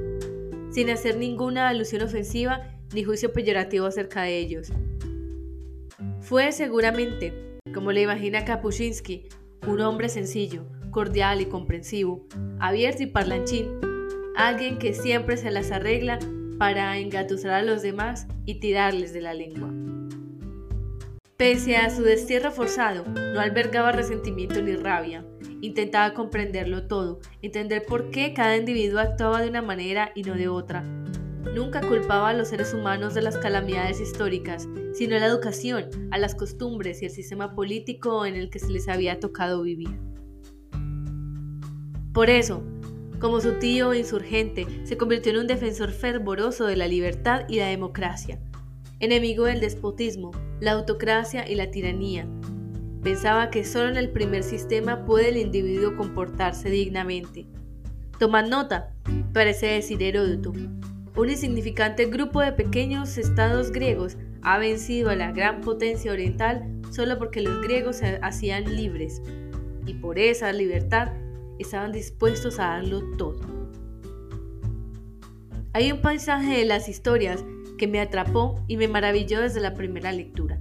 sin 0.70 0.90
hacer 0.90 1.16
ninguna 1.16 1.68
alusión 1.68 2.02
ofensiva 2.02 2.68
ni 2.94 3.04
juicio 3.04 3.32
peyorativo 3.32 3.86
acerca 3.86 4.22
de 4.22 4.38
ellos. 4.38 4.72
Fue 6.20 6.52
seguramente, 6.52 7.58
como 7.74 7.90
le 7.92 8.02
imagina 8.02 8.44
Kapuscinski, 8.44 9.28
un 9.66 9.80
hombre 9.80 10.08
sencillo, 10.08 10.64
cordial 10.90 11.40
y 11.40 11.46
comprensivo, 11.46 12.26
abierto 12.60 13.02
y 13.02 13.06
parlanchín, 13.06 13.68
alguien 14.36 14.78
que 14.78 14.94
siempre 14.94 15.36
se 15.36 15.50
las 15.50 15.72
arregla 15.72 16.18
para 16.58 16.96
engatusar 16.98 17.52
a 17.52 17.62
los 17.62 17.82
demás 17.82 18.28
y 18.44 18.60
tirarles 18.60 19.12
de 19.12 19.20
la 19.20 19.34
lengua. 19.34 19.70
Pese 21.36 21.76
a 21.76 21.90
su 21.90 22.02
destierro 22.02 22.52
forzado, 22.52 23.04
no 23.04 23.40
albergaba 23.40 23.90
resentimiento 23.90 24.62
ni 24.62 24.76
rabia. 24.76 25.24
Intentaba 25.62 26.12
comprenderlo 26.12 26.88
todo, 26.88 27.20
entender 27.40 27.84
por 27.86 28.10
qué 28.10 28.34
cada 28.34 28.56
individuo 28.56 28.98
actuaba 28.98 29.40
de 29.40 29.48
una 29.48 29.62
manera 29.62 30.10
y 30.16 30.24
no 30.24 30.34
de 30.34 30.48
otra. 30.48 30.82
Nunca 31.54 31.80
culpaba 31.80 32.30
a 32.30 32.34
los 32.34 32.48
seres 32.48 32.74
humanos 32.74 33.14
de 33.14 33.22
las 33.22 33.38
calamidades 33.38 34.00
históricas, 34.00 34.68
sino 34.92 35.14
a 35.14 35.20
la 35.20 35.26
educación, 35.26 35.84
a 36.10 36.18
las 36.18 36.34
costumbres 36.34 37.00
y 37.00 37.06
al 37.06 37.12
sistema 37.12 37.54
político 37.54 38.26
en 38.26 38.34
el 38.34 38.50
que 38.50 38.58
se 38.58 38.72
les 38.72 38.88
había 38.88 39.20
tocado 39.20 39.62
vivir. 39.62 40.00
Por 42.12 42.28
eso, 42.28 42.64
como 43.20 43.40
su 43.40 43.52
tío 43.60 43.94
insurgente, 43.94 44.66
se 44.82 44.96
convirtió 44.96 45.30
en 45.30 45.38
un 45.38 45.46
defensor 45.46 45.92
fervoroso 45.92 46.66
de 46.66 46.74
la 46.74 46.88
libertad 46.88 47.42
y 47.48 47.58
la 47.58 47.68
democracia, 47.68 48.40
enemigo 48.98 49.44
del 49.44 49.60
despotismo, 49.60 50.32
la 50.58 50.72
autocracia 50.72 51.48
y 51.48 51.54
la 51.54 51.70
tiranía. 51.70 52.26
Pensaba 53.02 53.50
que 53.50 53.64
solo 53.64 53.88
en 53.88 53.96
el 53.96 54.10
primer 54.10 54.44
sistema 54.44 55.04
puede 55.04 55.30
el 55.30 55.36
individuo 55.36 55.96
comportarse 55.96 56.70
dignamente. 56.70 57.46
Tomad 58.18 58.46
nota, 58.46 58.92
parece 59.32 59.66
decir 59.66 60.02
Heródoto. 60.02 60.52
Un 61.16 61.28
insignificante 61.28 62.06
grupo 62.06 62.40
de 62.40 62.52
pequeños 62.52 63.18
estados 63.18 63.72
griegos 63.72 64.16
ha 64.42 64.58
vencido 64.58 65.10
a 65.10 65.16
la 65.16 65.32
gran 65.32 65.60
potencia 65.60 66.12
oriental 66.12 66.64
solo 66.90 67.18
porque 67.18 67.40
los 67.40 67.60
griegos 67.62 67.96
se 67.96 68.18
hacían 68.22 68.76
libres, 68.76 69.20
y 69.84 69.94
por 69.94 70.18
esa 70.18 70.52
libertad 70.52 71.12
estaban 71.58 71.90
dispuestos 71.90 72.58
a 72.58 72.66
darlo 72.66 73.02
todo. 73.16 73.40
Hay 75.72 75.90
un 75.90 76.00
paisaje 76.02 76.58
de 76.58 76.64
las 76.66 76.88
historias 76.88 77.44
que 77.78 77.88
me 77.88 78.00
atrapó 78.00 78.62
y 78.68 78.76
me 78.76 78.88
maravilló 78.88 79.40
desde 79.40 79.60
la 79.60 79.74
primera 79.74 80.12
lectura. 80.12 80.58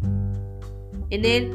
En 1.10 1.26
él 1.26 1.52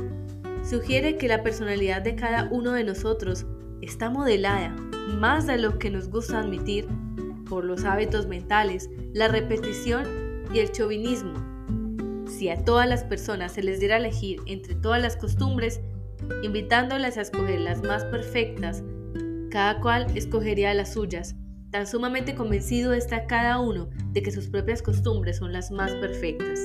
sugiere 0.69 1.17
que 1.17 1.29
la 1.29 1.43
personalidad 1.43 2.03
de 2.03 2.17
cada 2.17 2.49
uno 2.51 2.73
de 2.73 2.85
nosotros 2.85 3.47
está 3.83 4.11
modelada, 4.11 4.75
más 5.19 5.47
de 5.47 5.59
lo 5.59 5.79
que 5.79 5.91
nos 5.91 6.09
gusta 6.09 6.41
admitir, 6.41 6.87
por 7.49 7.65
los 7.65 7.85
hábitos 7.85 8.27
mentales, 8.27 8.91
la 9.13 9.29
repetición 9.29 10.45
y 10.53 10.59
el 10.59 10.73
chauvinismo. 10.73 11.35
Si 12.27 12.49
a 12.49 12.65
todas 12.65 12.89
las 12.89 13.05
personas 13.05 13.53
se 13.53 13.63
les 13.63 13.79
diera 13.79 13.99
elegir 13.99 14.41
entre 14.47 14.75
todas 14.75 15.01
las 15.01 15.17
costumbres, 15.17 15.81
invitándolas 16.43 17.17
a 17.17 17.23
escoger 17.23 17.61
las 17.61 17.83
más 17.83 18.05
perfectas 18.07 18.83
cada 19.51 19.81
cual 19.81 20.07
escogería 20.15 20.75
las 20.75 20.93
suyas. 20.93 21.35
Tan 21.71 21.87
sumamente 21.87 22.35
convencido 22.35 22.93
está 22.93 23.27
cada 23.27 23.59
uno 23.59 23.89
de 24.13 24.23
que 24.23 24.31
sus 24.31 24.49
propias 24.49 24.83
costumbres 24.83 25.39
son 25.39 25.53
las 25.53 25.71
más 25.71 25.93
perfectas. 25.95 26.61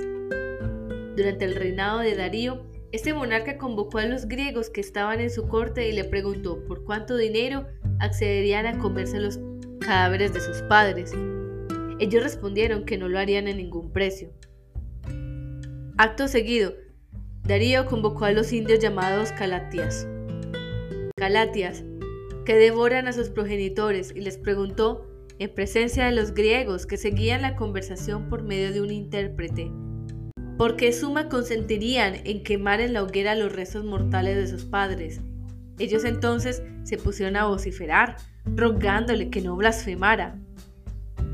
Durante 1.16 1.46
el 1.46 1.56
reinado 1.56 2.00
de 2.00 2.16
Darío, 2.16 2.66
este 2.92 3.14
monarca 3.14 3.58
convocó 3.58 4.00
a 4.00 4.06
los 4.06 4.28
griegos 4.28 4.70
que 4.70 4.82
estaban 4.82 5.22
en 5.22 5.30
su 5.30 5.48
corte 5.48 5.88
y 5.88 5.94
le 5.94 6.04
preguntó 6.04 6.64
por 6.66 6.84
cuánto 6.84 7.16
dinero 7.16 7.66
accederían 8.00 8.66
a 8.66 8.78
comerse 8.80 9.20
los 9.20 9.40
cadáveres 9.80 10.34
de 10.34 10.42
sus 10.42 10.62
padres. 10.64 11.14
Ellos 12.00 12.24
respondieron 12.24 12.86
que 12.86 12.98
no 12.98 13.08
lo 13.08 13.20
harían 13.20 13.48
a 13.48 13.54
ningún 13.54 13.92
precio. 13.94 14.32
Acto 15.98 16.28
seguido, 16.28 16.74
Darío 17.44 17.86
convocó 17.86 18.26
a 18.26 18.32
los 18.32 18.52
indios 18.52 18.80
llamados 18.80 19.32
Calatias. 19.32 20.08
Calatias 21.16 21.84
que 22.46 22.56
devoran 22.56 23.08
a 23.08 23.14
sus 23.14 23.30
progenitores 23.30 24.14
y 24.16 24.22
les 24.22 24.38
preguntó, 24.38 25.08
en 25.40 25.54
presencia 25.54 26.06
de 26.06 26.12
los 26.12 26.34
griegos 26.34 26.86
que 26.86 26.98
seguían 26.98 27.42
la 27.42 27.56
conversación 27.56 28.30
por 28.30 28.44
medio 28.44 28.72
de 28.74 28.82
un 28.82 28.92
intérprete, 28.92 29.72
¿por 30.62 30.76
qué 30.76 30.94
suma 30.94 31.28
consentirían 31.28 32.22
en 32.24 32.44
quemar 32.44 32.82
en 32.82 32.94
la 32.94 33.02
hoguera 33.02 33.34
los 33.34 33.52
restos 33.52 33.84
mortales 33.84 34.36
de 34.36 34.46
sus 34.46 34.64
padres? 34.64 35.20
Ellos 35.80 36.04
entonces 36.06 36.62
se 36.84 37.00
pusieron 37.00 37.36
a 37.36 37.46
vociferar, 37.46 38.18
rogándole 38.46 39.32
que 39.32 39.42
no 39.42 39.56
blasfemara. 39.56 40.40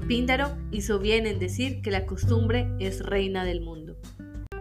Píndaro 0.07 0.55
hizo 0.71 0.99
bien 0.99 1.27
en 1.27 1.39
decir 1.39 1.81
que 1.81 1.91
la 1.91 2.05
costumbre 2.05 2.69
es 2.79 3.05
reina 3.05 3.43
del 3.43 3.59
mundo. 3.59 3.97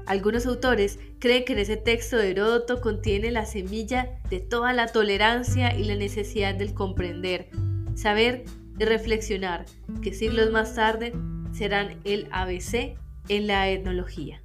Algunos 0.04 0.46
autores 0.46 0.98
creen 1.20 1.44
que 1.44 1.52
en 1.52 1.60
ese 1.60 1.76
texto 1.76 2.16
de 2.16 2.32
Heródoto 2.32 2.80
contiene 2.80 3.30
la 3.30 3.46
semilla 3.46 4.18
de 4.30 4.40
toda 4.40 4.72
la 4.72 4.88
tolerancia 4.88 5.78
y 5.78 5.84
la 5.84 5.94
necesidad 5.94 6.56
del 6.56 6.74
comprender, 6.74 7.50
saber 7.94 8.42
y 8.80 8.84
reflexionar, 8.84 9.64
que 10.02 10.12
siglos 10.12 10.50
más 10.50 10.74
tarde 10.74 11.12
serán 11.52 12.00
el 12.02 12.26
ABC 12.32 12.98
en 13.28 13.46
la 13.46 13.68
etnología. 13.68 14.42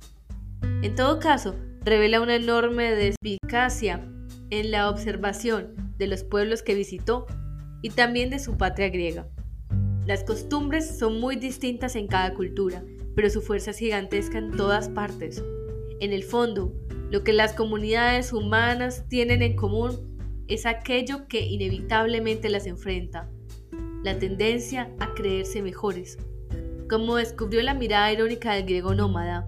En 0.82 0.96
todo 0.96 1.20
caso, 1.20 1.56
revela 1.84 2.22
una 2.22 2.36
enorme 2.36 2.92
despicacia 2.92 4.08
en 4.50 4.72
la 4.72 4.90
observación 4.90 5.94
de 5.98 6.08
los 6.08 6.24
pueblos 6.24 6.64
que 6.64 6.76
visitó 6.76 7.26
y 7.82 7.92
también 7.92 8.30
de 8.30 8.40
su 8.40 8.58
patria 8.58 8.90
griega. 8.90 9.28
Las 10.06 10.24
costumbres 10.24 10.98
son 10.98 11.20
muy 11.20 11.36
distintas 11.36 11.96
en 11.96 12.08
cada 12.08 12.34
cultura, 12.34 12.84
pero 13.16 13.30
su 13.30 13.42
fuerza 13.42 13.72
es 13.72 13.78
gigantesca 13.78 14.38
en 14.38 14.52
todas 14.52 14.90
partes. 14.90 15.44
En 16.00 16.12
el 16.12 16.24
fondo, 16.24 16.74
lo 17.12 17.24
que 17.24 17.34
las 17.34 17.54
comunidades 17.54 18.34
humanas 18.34 19.08
tienen 19.08 19.42
en 19.42 19.56
común 19.56 20.18
es 20.48 20.66
aquello 20.66 21.28
que 21.28 21.42
inevitablemente 21.42 22.50
las 22.50 22.66
enfrenta, 22.66 23.30
la 24.04 24.18
tendencia 24.18 24.92
a 25.00 25.14
creerse 25.14 25.62
mejores. 25.62 26.18
Como 26.90 27.16
descubrió 27.16 27.62
la 27.62 27.74
mirada 27.74 28.12
irónica 28.12 28.54
del 28.54 28.66
griego 28.66 28.96
nómada, 28.96 29.48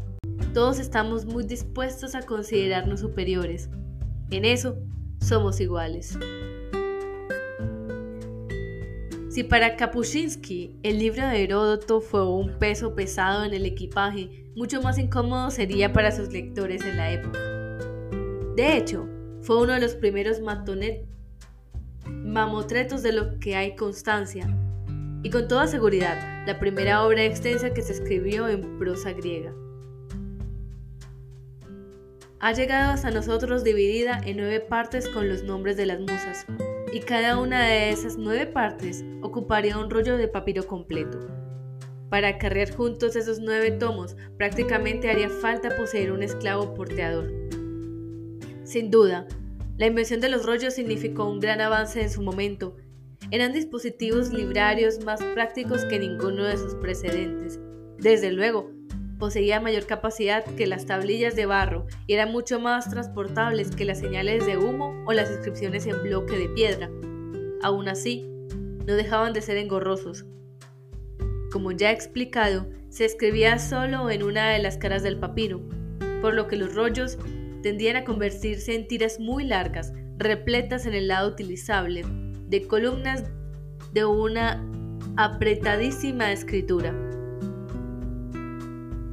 todos 0.53 0.79
estamos 0.79 1.25
muy 1.25 1.43
dispuestos 1.43 2.13
a 2.13 2.21
considerarnos 2.21 2.99
superiores. 2.99 3.69
En 4.29 4.45
eso, 4.45 4.77
somos 5.19 5.59
iguales. 5.59 6.17
Si 9.29 9.43
para 9.43 9.75
Kapuscinski 9.75 10.77
el 10.83 10.99
libro 10.99 11.27
de 11.27 11.43
Heródoto 11.43 12.01
fue 12.01 12.29
un 12.29 12.59
peso 12.59 12.93
pesado 12.93 13.43
en 13.45 13.53
el 13.55 13.65
equipaje, 13.65 14.45
mucho 14.55 14.79
más 14.83 14.99
incómodo 14.99 15.49
sería 15.49 15.91
para 15.91 16.11
sus 16.11 16.31
lectores 16.31 16.85
en 16.85 16.97
la 16.97 17.11
época. 17.11 17.39
De 18.55 18.77
hecho, 18.77 19.07
fue 19.41 19.59
uno 19.59 19.73
de 19.73 19.81
los 19.81 19.95
primeros 19.95 20.39
mamotretos 22.05 23.01
de 23.01 23.11
lo 23.11 23.39
que 23.39 23.55
hay 23.55 23.75
constancia, 23.75 24.47
y 25.23 25.31
con 25.31 25.47
toda 25.47 25.65
seguridad, 25.65 26.45
la 26.45 26.59
primera 26.59 27.03
obra 27.03 27.23
extensa 27.23 27.73
que 27.73 27.81
se 27.81 27.93
escribió 27.93 28.47
en 28.47 28.77
prosa 28.77 29.13
griega. 29.13 29.51
Ha 32.45 32.51
llegado 32.51 32.91
hasta 32.91 33.09
nosotros 33.09 33.63
dividida 33.63 34.19
en 34.25 34.35
nueve 34.35 34.59
partes 34.59 35.07
con 35.07 35.29
los 35.29 35.43
nombres 35.43 35.77
de 35.77 35.85
las 35.85 36.01
musas, 36.01 36.45
y 36.91 36.99
cada 36.99 37.39
una 37.39 37.65
de 37.65 37.89
esas 37.89 38.17
nueve 38.17 38.47
partes 38.47 39.01
ocuparía 39.21 39.77
un 39.77 39.89
rollo 39.89 40.17
de 40.17 40.27
papiro 40.27 40.67
completo. 40.67 41.19
Para 42.09 42.27
acarrear 42.27 42.75
juntos 42.75 43.15
esos 43.15 43.39
nueve 43.39 43.71
tomos, 43.71 44.17
prácticamente 44.35 45.09
haría 45.09 45.29
falta 45.29 45.73
poseer 45.77 46.11
un 46.11 46.21
esclavo 46.21 46.73
porteador. 46.73 47.31
Sin 48.65 48.91
duda, 48.91 49.25
la 49.77 49.85
invención 49.85 50.19
de 50.19 50.27
los 50.27 50.45
rollos 50.45 50.73
significó 50.73 51.23
un 51.29 51.39
gran 51.39 51.61
avance 51.61 52.01
en 52.01 52.09
su 52.09 52.21
momento. 52.21 52.75
Eran 53.31 53.53
dispositivos 53.53 54.33
librarios 54.33 55.01
más 55.05 55.23
prácticos 55.33 55.85
que 55.85 55.97
ninguno 55.97 56.43
de 56.43 56.57
sus 56.57 56.75
precedentes. 56.75 57.61
Desde 57.99 58.33
luego, 58.33 58.69
poseía 59.17 59.59
mayor 59.59 59.85
capacidad 59.85 60.43
que 60.43 60.67
las 60.67 60.85
tablillas 60.85 61.35
de 61.35 61.45
barro 61.45 61.85
y 62.07 62.13
eran 62.13 62.31
mucho 62.31 62.59
más 62.59 62.89
transportables 62.89 63.75
que 63.75 63.85
las 63.85 63.99
señales 63.99 64.45
de 64.45 64.57
humo 64.57 65.03
o 65.05 65.13
las 65.13 65.31
inscripciones 65.31 65.85
en 65.85 66.01
bloque 66.03 66.37
de 66.37 66.49
piedra. 66.49 66.89
Aún 67.61 67.87
así, 67.87 68.29
no 68.85 68.93
dejaban 68.95 69.33
de 69.33 69.41
ser 69.41 69.57
engorrosos. 69.57 70.25
Como 71.51 71.71
ya 71.71 71.91
he 71.91 71.93
explicado, 71.93 72.67
se 72.89 73.05
escribía 73.05 73.59
solo 73.59 74.09
en 74.09 74.23
una 74.23 74.49
de 74.49 74.59
las 74.59 74.77
caras 74.77 75.03
del 75.03 75.19
papiro, 75.19 75.61
por 76.21 76.33
lo 76.33 76.47
que 76.47 76.57
los 76.57 76.75
rollos 76.75 77.17
tendían 77.61 77.95
a 77.95 78.03
convertirse 78.03 78.75
en 78.75 78.87
tiras 78.87 79.19
muy 79.19 79.45
largas, 79.45 79.93
repletas 80.17 80.85
en 80.85 80.93
el 80.93 81.07
lado 81.07 81.29
utilizable, 81.29 82.03
de 82.47 82.67
columnas 82.67 83.23
de 83.93 84.05
una 84.05 84.63
apretadísima 85.15 86.31
escritura. 86.31 87.02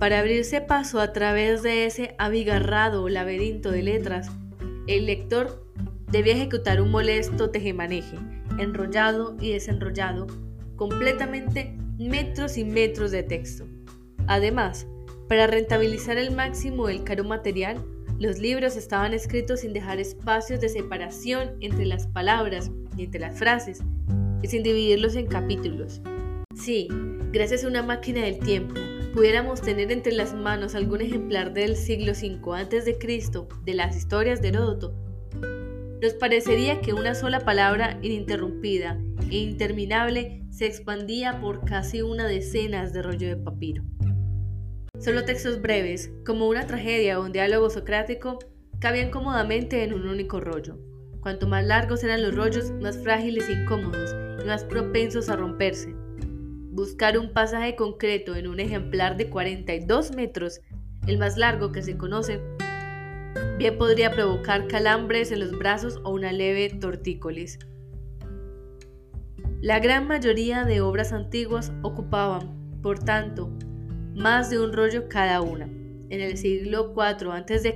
Para 0.01 0.21
abrirse 0.21 0.63
paso 0.63 0.99
a 0.99 1.13
través 1.13 1.63
de 1.63 1.85
ese 1.85 2.15
abigarrado 2.17 3.07
laberinto 3.11 3.71
de 3.71 3.83
letras, 3.83 4.31
el 4.87 5.05
lector 5.05 5.67
debía 6.11 6.33
ejecutar 6.33 6.81
un 6.81 6.91
molesto 6.91 7.51
tejemaneje, 7.51 8.17
enrollado 8.59 9.37
y 9.43 9.53
desenrollado, 9.53 10.27
completamente 10.77 11.77
metros 11.99 12.57
y 12.57 12.65
metros 12.65 13.11
de 13.11 13.25
texto. 13.25 13.67
Además, 14.27 14.87
para 15.29 15.47
rentabilizar 15.47 16.17
al 16.17 16.35
máximo 16.35 16.89
el 16.89 17.05
caro 17.05 17.25
material, 17.25 17.85
los 18.19 18.39
libros 18.39 18.77
estaban 18.77 19.13
escritos 19.13 19.61
sin 19.61 19.75
dejar 19.75 20.01
espacios 20.01 20.63
de 20.63 20.71
separación 20.71 21.57
entre 21.61 21.85
las 21.85 22.07
palabras 22.07 22.71
y 22.97 23.05
entre 23.05 23.21
las 23.21 23.39
frases, 23.39 23.83
y 24.43 24.49
sin 24.49 24.63
dividirlos 24.63 25.15
en 25.17 25.27
capítulos. 25.27 26.01
Sí, 26.55 26.89
gracias 27.33 27.65
a 27.65 27.69
una 27.69 27.83
máquina 27.83 28.23
del 28.23 28.39
tiempo, 28.39 28.81
pudiéramos 29.15 29.61
tener 29.61 29.93
entre 29.93 30.13
las 30.13 30.35
manos 30.35 30.75
algún 30.75 31.01
ejemplar 31.01 31.53
del 31.53 31.77
siglo 31.77 32.13
V 32.13 32.41
a.C. 32.57 32.99
de 33.65 33.75
las 33.75 33.97
historias 33.97 34.41
de 34.41 34.49
Heródoto, 34.49 34.95
nos 36.03 36.15
parecería 36.15 36.81
que 36.81 36.95
una 36.95 37.15
sola 37.15 37.41
palabra 37.41 37.99
ininterrumpida 38.01 38.99
e 39.31 39.37
interminable 39.37 40.43
se 40.51 40.65
expandía 40.65 41.43
por 41.43 41.67
casi 41.67 42.01
una 42.01 42.27
decena 42.27 42.89
de 42.89 43.03
rollo 43.03 43.29
de 43.29 43.37
papiro. 43.37 43.85
Solo 44.99 45.27
textos 45.27 45.61
breves, 45.61 46.11
como 46.25 46.49
una 46.49 46.67
tragedia 46.67 47.21
o 47.21 47.25
un 47.25 47.33
diálogo 47.33 47.69
socrático, 47.69 48.39
cabían 48.79 49.11
cómodamente 49.11 49.85
en 49.85 49.93
un 49.93 50.09
único 50.09 50.41
rollo. 50.41 50.79
Cuanto 51.21 51.47
más 51.47 51.67
largos 51.67 52.03
eran 52.03 52.23
los 52.23 52.35
rollos, 52.35 52.71
más 52.81 52.97
frágiles 52.97 53.51
e 53.51 53.53
incómodos 53.53 54.15
y 54.43 54.47
más 54.47 54.65
propensos 54.65 55.29
a 55.29 55.37
romperse. 55.37 55.95
Buscar 56.73 57.19
un 57.19 57.33
pasaje 57.33 57.75
concreto 57.75 58.37
en 58.37 58.47
un 58.47 58.61
ejemplar 58.61 59.17
de 59.17 59.29
42 59.29 60.15
metros, 60.15 60.61
el 61.09 61.19
más 61.19 61.37
largo 61.37 61.73
que 61.73 61.83
se 61.83 61.97
conoce, 61.97 62.41
bien 63.59 63.77
podría 63.77 64.13
provocar 64.13 64.69
calambres 64.69 65.33
en 65.33 65.41
los 65.41 65.59
brazos 65.59 66.01
o 66.05 66.11
una 66.11 66.31
leve 66.31 66.71
tortícolis. 66.71 67.59
La 69.61 69.81
gran 69.81 70.07
mayoría 70.07 70.65
de 70.65 70.81
obras 70.81 71.13
antiguas 71.13 71.73
ocupaban, 71.83 72.81
por 72.83 73.01
tanto, 73.01 73.51
más 74.15 74.49
de 74.49 74.61
un 74.61 74.73
rollo 74.73 75.09
cada 75.09 75.41
una. 75.41 75.65
En 75.65 76.21
el 76.21 76.37
siglo 76.37 76.95
IV 76.95 77.33
a.C., 77.33 77.75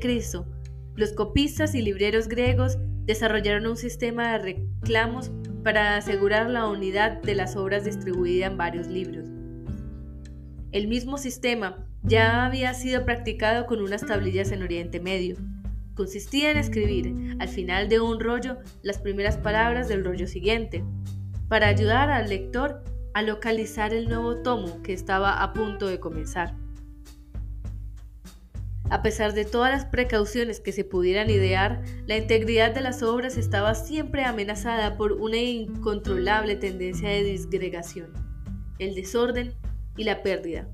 los 0.95 1.13
copistas 1.13 1.75
y 1.75 1.83
libreros 1.83 2.29
griegos 2.29 2.79
desarrollaron 3.07 3.67
un 3.67 3.77
sistema 3.77 4.33
de 4.33 4.39
reclamos 4.39 5.33
para 5.65 5.97
asegurar 5.97 6.51
la 6.51 6.69
unidad 6.69 7.23
de 7.23 7.35
las 7.35 7.57
obras 7.57 7.85
distribuidas 7.85 8.53
en 8.53 8.59
varios 8.59 8.87
libros. 8.87 9.27
El 10.71 10.89
mismo 10.89 11.17
sistema 11.19 11.87
ya 12.03 12.45
había 12.45 12.75
sido 12.75 13.05
practicado 13.05 13.67
con 13.67 13.81
unas 13.81 14.05
tablillas 14.05 14.53
en 14.53 14.63
Oriente 14.63 15.01
Medio. 15.01 15.37
Consistía 15.95 16.51
en 16.51 16.59
escribir 16.59 17.37
al 17.39 17.49
final 17.49 17.89
de 17.89 18.01
un 18.01 18.21
rollo 18.21 18.59
las 18.83 18.99
primeras 18.99 19.39
palabras 19.39 19.89
del 19.89 20.05
rollo 20.05 20.27
siguiente, 20.27 20.85
para 21.49 21.69
ayudar 21.69 22.11
al 22.11 22.29
lector 22.29 22.83
a 23.15 23.23
localizar 23.23 23.95
el 23.95 24.09
nuevo 24.09 24.43
tomo 24.43 24.83
que 24.83 24.93
estaba 24.93 25.43
a 25.43 25.53
punto 25.53 25.87
de 25.87 26.01
comenzar. 26.01 26.55
A 28.91 29.03
pesar 29.03 29.33
de 29.33 29.45
todas 29.45 29.73
las 29.73 29.87
precauciones 29.87 30.61
que 30.61 30.73
se 30.73 30.85
pudieran 30.85 31.31
idear, 31.31 31.83
la 32.07 32.19
integridad 32.19 32.75
de 32.75 32.83
las 32.83 33.03
obras 33.03 33.39
estaba 33.39 33.75
siempre 33.75 34.25
amenazada 34.25 34.97
por 34.97 35.13
una 35.13 35.39
incontrolable 35.39 36.57
tendencia 36.57 37.09
de 37.09 37.25
disgregación, 37.25 38.13
el 38.79 38.95
desorden 38.95 39.55
y 39.97 40.05
la 40.05 40.23
pérdida. 40.23 40.69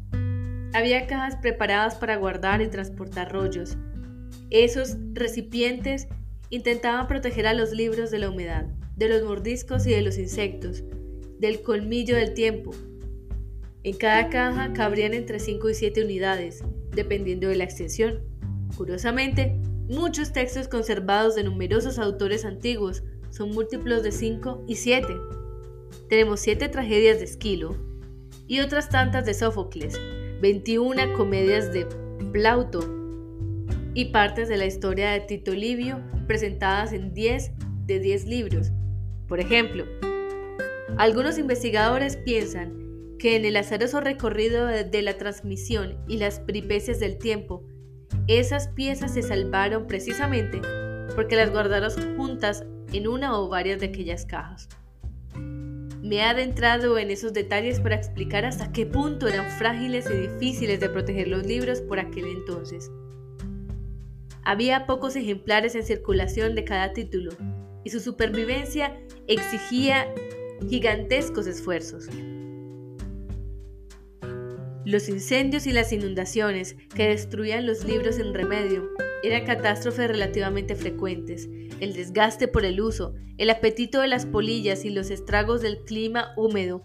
Había 0.72 1.06
cajas 1.06 1.36
preparadas 1.36 1.94
para 1.96 2.16
guardar 2.16 2.60
y 2.62 2.68
transportar 2.68 3.32
rollos. 3.32 3.76
Esos 4.50 4.96
recipientes 5.12 6.08
intentaban 6.50 7.06
proteger 7.06 7.46
a 7.46 7.54
los 7.54 7.70
libros 7.70 8.10
de 8.10 8.18
la 8.18 8.30
humedad, 8.30 8.66
de 8.96 9.08
los 9.08 9.22
mordiscos 9.22 9.86
y 9.86 9.90
de 9.90 10.02
los 10.02 10.18
insectos, 10.18 10.82
del 11.38 11.62
colmillo 11.62 12.16
del 12.16 12.34
tiempo. 12.34 12.72
En 13.82 13.96
cada 13.96 14.28
caja 14.28 14.72
cabrían 14.72 15.14
entre 15.14 15.38
5 15.38 15.70
y 15.70 15.74
7 15.74 16.04
unidades, 16.04 16.62
dependiendo 16.92 17.48
de 17.48 17.56
la 17.56 17.64
extensión. 17.64 18.20
Curiosamente, 18.76 19.56
muchos 19.88 20.32
textos 20.32 20.68
conservados 20.68 21.34
de 21.34 21.44
numerosos 21.44 21.98
autores 21.98 22.44
antiguos 22.44 23.02
son 23.30 23.50
múltiplos 23.50 24.02
de 24.02 24.12
5 24.12 24.64
y 24.66 24.76
7. 24.76 25.16
Tenemos 26.08 26.40
7 26.40 26.68
tragedias 26.68 27.18
de 27.18 27.24
Esquilo 27.24 27.76
y 28.46 28.60
otras 28.60 28.88
tantas 28.88 29.24
de 29.26 29.34
Sófocles, 29.34 30.00
21 30.40 31.12
comedias 31.16 31.72
de 31.72 31.86
Plauto 32.32 32.80
y 33.94 34.06
partes 34.06 34.48
de 34.48 34.56
la 34.56 34.66
historia 34.66 35.10
de 35.10 35.20
Tito 35.20 35.52
Livio 35.52 36.00
presentadas 36.26 36.92
en 36.92 37.12
10 37.12 37.52
de 37.86 37.98
10 37.98 38.26
libros. 38.26 38.70
Por 39.26 39.40
ejemplo, 39.40 39.84
algunos 40.96 41.38
investigadores 41.38 42.16
piensan 42.16 42.79
que 43.20 43.36
en 43.36 43.44
el 43.44 43.56
azaroso 43.56 44.00
recorrido 44.00 44.66
de 44.66 45.02
la 45.02 45.18
transmisión 45.18 45.98
y 46.08 46.16
las 46.16 46.40
peripecias 46.40 46.98
del 47.00 47.18
tiempo, 47.18 47.62
esas 48.26 48.68
piezas 48.68 49.12
se 49.12 49.22
salvaron 49.22 49.86
precisamente 49.86 50.60
porque 51.14 51.36
las 51.36 51.50
guardaron 51.50 52.16
juntas 52.16 52.64
en 52.92 53.06
una 53.06 53.38
o 53.38 53.48
varias 53.48 53.78
de 53.78 53.86
aquellas 53.86 54.24
cajas. 54.24 54.70
Me 55.34 56.16
he 56.16 56.22
adentrado 56.22 56.96
en 56.96 57.10
esos 57.10 57.34
detalles 57.34 57.78
para 57.78 57.96
explicar 57.96 58.46
hasta 58.46 58.72
qué 58.72 58.86
punto 58.86 59.28
eran 59.28 59.50
frágiles 59.50 60.08
y 60.10 60.28
difíciles 60.28 60.80
de 60.80 60.88
proteger 60.88 61.28
los 61.28 61.44
libros 61.44 61.82
por 61.82 62.00
aquel 62.00 62.24
entonces. 62.24 62.90
Había 64.44 64.86
pocos 64.86 65.14
ejemplares 65.14 65.74
en 65.74 65.84
circulación 65.84 66.54
de 66.54 66.64
cada 66.64 66.94
título 66.94 67.32
y 67.84 67.90
su 67.90 68.00
supervivencia 68.00 68.98
exigía 69.26 70.06
gigantescos 70.68 71.46
esfuerzos. 71.46 72.08
Los 74.84 75.08
incendios 75.08 75.66
y 75.66 75.72
las 75.72 75.92
inundaciones 75.92 76.76
que 76.94 77.08
destruían 77.08 77.66
los 77.66 77.84
libros 77.84 78.18
en 78.18 78.32
remedio 78.32 78.88
eran 79.22 79.44
catástrofes 79.44 80.08
relativamente 80.08 80.74
frecuentes. 80.74 81.48
El 81.80 81.92
desgaste 81.92 82.48
por 82.48 82.64
el 82.64 82.80
uso, 82.80 83.14
el 83.36 83.50
apetito 83.50 84.00
de 84.00 84.08
las 84.08 84.24
polillas 84.26 84.84
y 84.84 84.90
los 84.90 85.10
estragos 85.10 85.60
del 85.60 85.84
clima 85.84 86.32
húmedo 86.36 86.82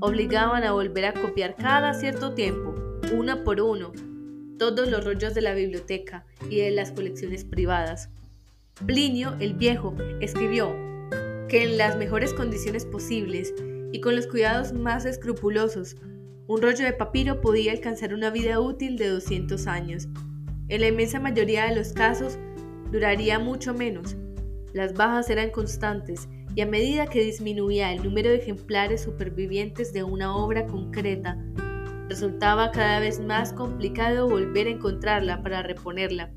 obligaban 0.00 0.64
a 0.64 0.72
volver 0.72 1.04
a 1.04 1.14
copiar 1.14 1.54
cada 1.56 1.94
cierto 1.94 2.34
tiempo, 2.34 2.74
uno 3.14 3.44
por 3.44 3.60
uno, 3.60 3.92
todos 4.58 4.90
los 4.90 5.04
rollos 5.04 5.34
de 5.34 5.42
la 5.42 5.54
biblioteca 5.54 6.26
y 6.50 6.60
de 6.60 6.70
las 6.70 6.92
colecciones 6.92 7.44
privadas. 7.44 8.10
Plinio 8.84 9.36
el 9.40 9.54
Viejo 9.54 9.94
escribió 10.20 10.74
que 11.48 11.62
en 11.62 11.78
las 11.78 11.96
mejores 11.96 12.34
condiciones 12.34 12.84
posibles 12.84 13.54
y 13.92 14.00
con 14.00 14.16
los 14.16 14.26
cuidados 14.26 14.72
más 14.72 15.04
escrupulosos. 15.06 15.96
Un 16.48 16.62
rollo 16.62 16.84
de 16.84 16.92
papiro 16.92 17.40
podía 17.40 17.72
alcanzar 17.72 18.14
una 18.14 18.30
vida 18.30 18.60
útil 18.60 18.96
de 18.96 19.08
200 19.08 19.66
años. 19.66 20.06
En 20.68 20.80
la 20.80 20.86
inmensa 20.86 21.18
mayoría 21.18 21.66
de 21.66 21.74
los 21.74 21.92
casos, 21.92 22.38
duraría 22.92 23.40
mucho 23.40 23.74
menos. 23.74 24.14
Las 24.72 24.94
bajas 24.94 25.28
eran 25.28 25.50
constantes 25.50 26.28
y 26.54 26.60
a 26.60 26.66
medida 26.66 27.08
que 27.08 27.24
disminuía 27.24 27.92
el 27.92 28.04
número 28.04 28.30
de 28.30 28.36
ejemplares 28.36 29.02
supervivientes 29.02 29.92
de 29.92 30.04
una 30.04 30.36
obra 30.36 30.66
concreta, 30.66 31.36
resultaba 32.08 32.70
cada 32.70 33.00
vez 33.00 33.18
más 33.18 33.52
complicado 33.52 34.28
volver 34.28 34.68
a 34.68 34.70
encontrarla 34.70 35.42
para 35.42 35.64
reponerla. 35.64 36.30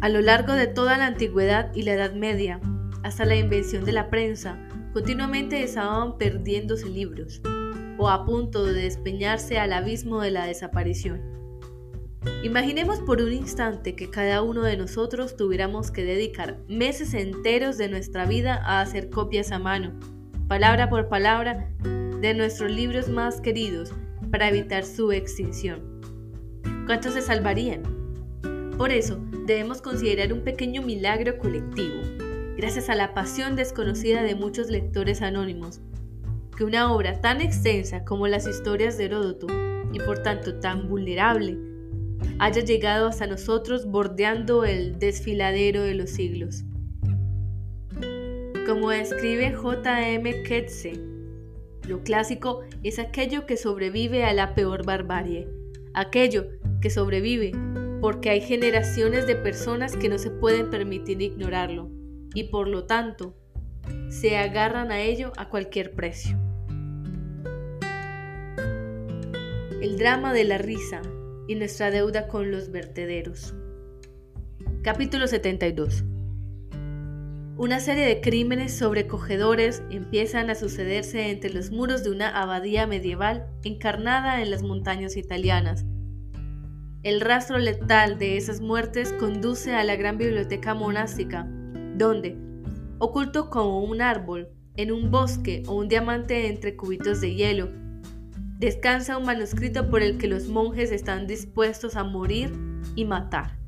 A 0.00 0.08
lo 0.08 0.22
largo 0.22 0.54
de 0.54 0.66
toda 0.66 0.96
la 0.96 1.06
antigüedad 1.06 1.74
y 1.74 1.82
la 1.82 1.92
Edad 1.92 2.14
Media, 2.14 2.58
hasta 3.02 3.26
la 3.26 3.36
invención 3.36 3.84
de 3.84 3.92
la 3.92 4.08
prensa, 4.08 4.58
continuamente 4.94 5.62
estaban 5.62 6.16
perdiéndose 6.18 6.88
libros, 6.88 7.40
o 8.02 8.08
a 8.08 8.24
punto 8.24 8.64
de 8.64 8.72
despeñarse 8.72 9.60
al 9.60 9.72
abismo 9.72 10.20
de 10.20 10.32
la 10.32 10.44
desaparición. 10.44 11.20
Imaginemos 12.42 12.98
por 12.98 13.22
un 13.22 13.32
instante 13.32 13.94
que 13.94 14.10
cada 14.10 14.42
uno 14.42 14.62
de 14.62 14.76
nosotros 14.76 15.36
tuviéramos 15.36 15.92
que 15.92 16.04
dedicar 16.04 16.58
meses 16.66 17.14
enteros 17.14 17.78
de 17.78 17.88
nuestra 17.88 18.26
vida 18.26 18.60
a 18.64 18.80
hacer 18.80 19.08
copias 19.08 19.52
a 19.52 19.60
mano, 19.60 19.92
palabra 20.48 20.90
por 20.90 21.08
palabra, 21.08 21.70
de 22.20 22.34
nuestros 22.34 22.72
libros 22.72 23.08
más 23.08 23.40
queridos 23.40 23.92
para 24.32 24.48
evitar 24.48 24.84
su 24.84 25.12
extinción. 25.12 26.00
¿Cuántos 26.86 27.14
se 27.14 27.22
salvarían? 27.22 27.82
Por 28.76 28.90
eso, 28.90 29.20
debemos 29.46 29.80
considerar 29.80 30.32
un 30.32 30.42
pequeño 30.42 30.82
milagro 30.82 31.38
colectivo, 31.38 32.00
gracias 32.56 32.88
a 32.88 32.96
la 32.96 33.14
pasión 33.14 33.54
desconocida 33.54 34.24
de 34.24 34.34
muchos 34.34 34.70
lectores 34.70 35.22
anónimos, 35.22 35.80
que 36.62 36.66
una 36.66 36.92
obra 36.92 37.20
tan 37.20 37.40
extensa 37.40 38.04
como 38.04 38.28
las 38.28 38.46
historias 38.46 38.96
de 38.96 39.06
Heródoto, 39.06 39.48
y 39.92 39.98
por 39.98 40.22
tanto 40.22 40.60
tan 40.60 40.88
vulnerable, 40.88 41.58
haya 42.38 42.62
llegado 42.62 43.08
hasta 43.08 43.26
nosotros 43.26 43.86
bordeando 43.86 44.64
el 44.64 44.96
desfiladero 45.00 45.82
de 45.82 45.94
los 45.94 46.10
siglos. 46.10 46.62
Como 48.64 48.92
escribe 48.92 49.52
J.M. 49.52 50.44
Ketze, 50.44 50.92
lo 51.88 52.04
clásico 52.04 52.60
es 52.84 53.00
aquello 53.00 53.44
que 53.44 53.56
sobrevive 53.56 54.24
a 54.24 54.32
la 54.32 54.54
peor 54.54 54.86
barbarie, 54.86 55.48
aquello 55.94 56.46
que 56.80 56.90
sobrevive 56.90 57.50
porque 58.00 58.30
hay 58.30 58.40
generaciones 58.40 59.26
de 59.26 59.34
personas 59.34 59.96
que 59.96 60.08
no 60.08 60.16
se 60.16 60.30
pueden 60.30 60.70
permitir 60.70 61.22
ignorarlo 61.22 61.90
y 62.34 62.44
por 62.44 62.68
lo 62.68 62.84
tanto 62.84 63.34
se 64.10 64.36
agarran 64.36 64.92
a 64.92 65.00
ello 65.00 65.32
a 65.36 65.48
cualquier 65.48 65.96
precio. 65.96 66.41
El 69.82 69.98
drama 69.98 70.32
de 70.32 70.44
la 70.44 70.58
risa 70.58 71.02
y 71.48 71.56
nuestra 71.56 71.90
deuda 71.90 72.28
con 72.28 72.52
los 72.52 72.70
vertederos. 72.70 73.52
Capítulo 74.82 75.26
72. 75.26 76.04
Una 77.56 77.80
serie 77.80 78.06
de 78.06 78.20
crímenes 78.20 78.78
sobrecogedores 78.78 79.82
empiezan 79.90 80.50
a 80.50 80.54
sucederse 80.54 81.30
entre 81.30 81.52
los 81.52 81.72
muros 81.72 82.04
de 82.04 82.12
una 82.12 82.28
abadía 82.28 82.86
medieval 82.86 83.48
encarnada 83.64 84.40
en 84.40 84.52
las 84.52 84.62
montañas 84.62 85.16
italianas. 85.16 85.84
El 87.02 87.20
rastro 87.20 87.58
letal 87.58 88.20
de 88.20 88.36
esas 88.36 88.60
muertes 88.60 89.12
conduce 89.14 89.74
a 89.74 89.82
la 89.82 89.96
gran 89.96 90.16
biblioteca 90.16 90.74
monástica, 90.74 91.44
donde, 91.96 92.36
oculto 93.00 93.50
como 93.50 93.82
un 93.82 94.00
árbol, 94.00 94.48
en 94.76 94.92
un 94.92 95.10
bosque 95.10 95.64
o 95.66 95.74
un 95.74 95.88
diamante 95.88 96.46
entre 96.46 96.76
cubitos 96.76 97.20
de 97.20 97.34
hielo, 97.34 97.81
descansa 98.62 99.18
un 99.18 99.26
manuscrito 99.26 99.90
por 99.90 100.04
el 100.04 100.18
que 100.18 100.28
los 100.28 100.46
monjes 100.46 100.92
están 100.92 101.26
dispuestos 101.26 101.96
a 101.96 102.04
morir 102.04 102.52
y 102.94 103.04
matar. 103.04 103.58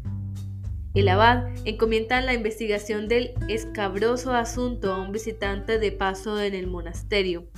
El 0.94 1.08
abad 1.08 1.48
encomienda 1.64 2.20
la 2.20 2.32
investigación 2.32 3.08
del 3.08 3.32
escabroso 3.48 4.32
asunto 4.34 4.92
a 4.92 5.02
un 5.02 5.10
visitante 5.10 5.80
de 5.80 5.90
paso 5.90 6.40
en 6.40 6.54
el 6.54 6.68
monasterio, 6.68 7.48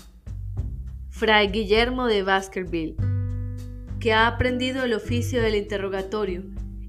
Fray 1.10 1.48
Guillermo 1.48 2.06
de 2.06 2.22
Baskerville, 2.22 2.96
que 4.00 4.14
ha 4.14 4.28
aprendido 4.28 4.84
el 4.84 4.94
oficio 4.94 5.42
del 5.42 5.56
interrogatorio, 5.56 6.42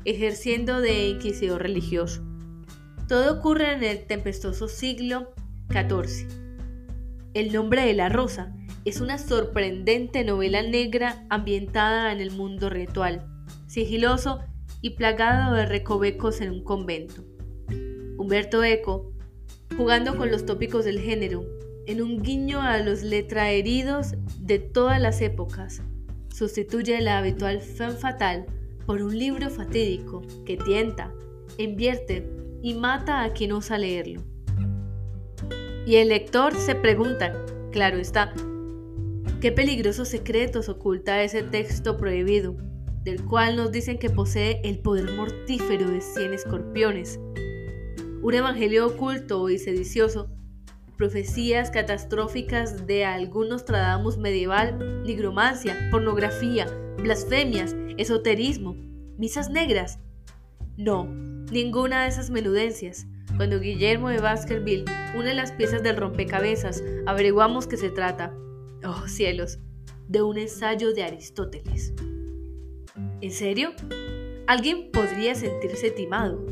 ejerciendo 0.06 0.80
de 0.80 1.10
inquisidor 1.10 1.64
religioso. 1.64 2.24
Todo 3.10 3.38
ocurre 3.38 3.74
en 3.74 3.84
el 3.84 4.06
tempestuoso 4.06 4.70
siglo 4.70 5.34
XIV. 5.72 6.26
El 7.34 7.52
nombre 7.52 7.86
de 7.86 7.94
la 7.94 8.08
rosa 8.08 8.54
es 8.88 9.02
una 9.02 9.18
sorprendente 9.18 10.24
novela 10.24 10.64
negra 10.64 11.26
ambientada 11.30 12.14
en 12.14 12.22
el 12.22 12.32
mundo 12.32 12.70
ritual, 12.70 13.28
sigiloso 13.68 14.40
y 14.80 14.92
plagado 14.92 15.56
de 15.56 15.66
recovecos 15.66 16.40
en 16.40 16.52
un 16.52 16.64
convento. 16.64 17.26
Humberto 18.18 18.64
Eco, 18.64 19.12
jugando 19.76 20.16
con 20.16 20.32
los 20.32 20.46
tópicos 20.46 20.86
del 20.86 21.02
género, 21.02 21.44
en 21.86 22.02
un 22.02 22.24
guiño 22.24 22.62
a 22.62 22.78
los 22.78 23.04
letraheridos 23.04 24.14
de 24.40 24.60
todas 24.60 25.02
las 25.02 25.20
épocas, 25.20 25.82
sustituye 26.34 27.02
la 27.02 27.18
habitual 27.18 27.60
femme 27.60 27.98
fatal 27.98 28.46
por 28.86 29.02
un 29.02 29.20
libro 29.20 29.50
fatídico 29.50 30.22
que 30.46 30.56
tienta, 30.56 31.12
invierte 31.58 32.26
y 32.62 32.74
mata 32.74 33.26
a 33.26 33.34
quien 33.34 33.52
osa 33.52 33.78
leerlo. 33.78 34.24
Y 35.86 35.98
el 35.98 36.08
lector 36.08 36.56
se 36.56 36.76
pregunta, 36.76 37.34
claro 37.72 37.98
está, 37.98 38.34
¿Qué 39.40 39.52
peligrosos 39.52 40.08
secretos 40.08 40.68
oculta 40.68 41.22
ese 41.22 41.44
texto 41.44 41.96
prohibido, 41.96 42.58
del 43.04 43.24
cual 43.24 43.56
nos 43.56 43.72
dicen 43.72 44.00
que 44.00 44.10
posee 44.10 44.62
el 44.64 44.80
poder 44.80 45.12
mortífero 45.12 45.92
de 45.92 46.02
cien 46.02 46.34
escorpiones? 46.34 47.20
Un 48.24 48.34
evangelio 48.34 48.88
oculto 48.88 49.48
y 49.50 49.60
sedicioso, 49.60 50.32
profecías 50.98 51.70
catastróficas 51.70 52.88
de 52.88 53.06
algún 53.06 53.50
Nostradamus 53.50 54.18
medieval, 54.18 55.04
nigromancia, 55.04 55.88
pornografía, 55.92 56.66
blasfemias, 56.98 57.76
esoterismo, 57.98 58.76
misas 59.20 59.52
negras. 59.52 60.00
No, 60.78 61.06
ninguna 61.52 62.02
de 62.02 62.10
esas 62.10 62.32
menudencias. 62.32 63.06
Cuando 63.36 63.60
Guillermo 63.60 64.10
de 64.10 64.18
Baskerville 64.18 64.86
une 65.16 65.36
las 65.36 65.52
piezas 65.52 65.84
del 65.84 65.98
rompecabezas, 65.98 66.84
averiguamos 67.06 67.68
que 67.68 67.78
se 67.78 67.92
trata 67.92 68.34
oh 68.84 69.08
cielos, 69.08 69.60
de 70.08 70.22
un 70.22 70.38
ensayo 70.38 70.94
de 70.94 71.04
Aristóteles. 71.04 71.94
¿En 73.22 73.32
serio? 73.32 73.72
Alguien 74.48 74.92
podría 74.92 75.36
sentirse 75.36 75.92
timado. 75.92 76.46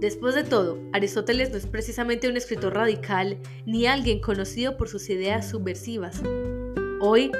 Después 0.00 0.34
de 0.34 0.44
todo, 0.44 0.78
Aristóteles 0.92 1.50
no 1.50 1.56
es 1.56 1.66
precisamente 1.66 2.28
un 2.28 2.36
escritor 2.36 2.74
radical 2.74 3.38
ni 3.64 3.86
alguien 3.86 4.20
conocido 4.20 4.76
por 4.76 4.88
sus 4.88 5.08
ideas 5.08 5.48
subversivas. 5.48 6.22
Hoy 7.00 7.30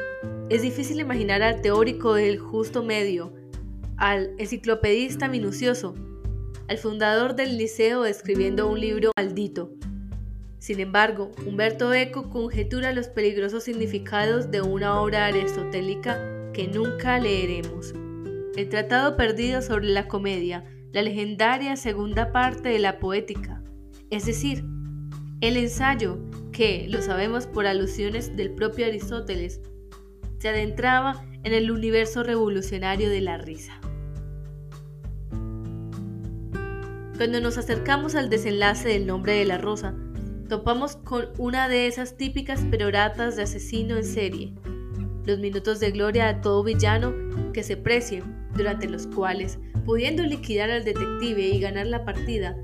es 0.49 0.63
difícil 0.63 1.01
imaginar 1.01 1.43
al 1.43 1.61
teórico 1.61 2.15
del 2.15 2.39
justo 2.39 2.83
medio, 2.83 3.35
al 3.97 4.35
enciclopedista 4.39 5.29
minucioso, 5.29 5.95
al 6.69 6.79
fundador 6.79 7.35
del 7.35 7.59
liceo 7.59 8.05
escribiendo 8.05 8.69
un 8.69 8.81
libro 8.81 9.11
maldito, 9.17 9.71
sin 10.65 10.81
embargo, 10.81 11.31
Humberto 11.45 11.93
Eco 11.93 12.31
conjetura 12.31 12.95
los 12.95 13.09
peligrosos 13.09 13.65
significados 13.65 14.51
de 14.51 14.63
una 14.63 14.99
obra 14.99 15.27
aristotélica 15.27 16.19
que 16.55 16.69
nunca 16.69 17.19
leeremos. 17.19 17.93
El 18.57 18.71
Tratado 18.71 19.15
Perdido 19.15 19.61
sobre 19.61 19.89
la 19.89 20.09
Comedia, 20.09 20.65
la 20.91 21.03
legendaria 21.03 21.77
segunda 21.77 22.33
parte 22.33 22.71
de 22.71 22.79
la 22.79 22.99
poética, 22.99 23.63
es 24.09 24.25
decir, 24.25 24.65
el 25.43 25.59
ensayo 25.59 26.19
que, 26.51 26.87
lo 26.89 27.03
sabemos 27.03 27.47
por 27.47 27.67
alusiones 27.67 28.35
del 28.35 28.51
propio 28.53 28.87
Aristóteles, 28.87 29.61
se 30.39 30.49
adentraba 30.49 31.27
en 31.43 31.53
el 31.53 31.71
universo 31.71 32.23
revolucionario 32.23 33.11
de 33.11 33.21
la 33.21 33.37
risa. 33.37 33.79
Cuando 37.19 37.43
nos 37.43 37.59
acercamos 37.59 38.15
al 38.15 38.31
desenlace 38.31 38.89
del 38.89 39.07
nombre 39.07 39.35
de 39.35 39.45
la 39.45 39.59
rosa, 39.59 39.95
topamos 40.49 40.97
con 40.97 41.29
una 41.39 41.69
de 41.69 41.87
esas 41.87 42.17
típicas 42.17 42.61
peroratas 42.71 43.37
de 43.37 43.43
asesino 43.43 43.97
en 43.97 44.05
serie, 44.05 44.55
los 45.25 45.39
minutos 45.39 45.81
de 45.81 45.91
gloria 45.91 46.29
a 46.29 46.41
todo 46.41 46.63
villano 46.63 47.15
que 47.53 47.63
se 47.63 47.77
precien, 47.77 48.49
durante 48.55 48.89
los 48.89 49.07
cuales, 49.07 49.59
pudiendo 49.85 50.23
liquidar 50.23 50.71
al 50.71 50.85
detective 50.85 51.43
y 51.43 51.61
ganar 51.61 51.87
la 51.87 52.05
partida, 52.05 52.57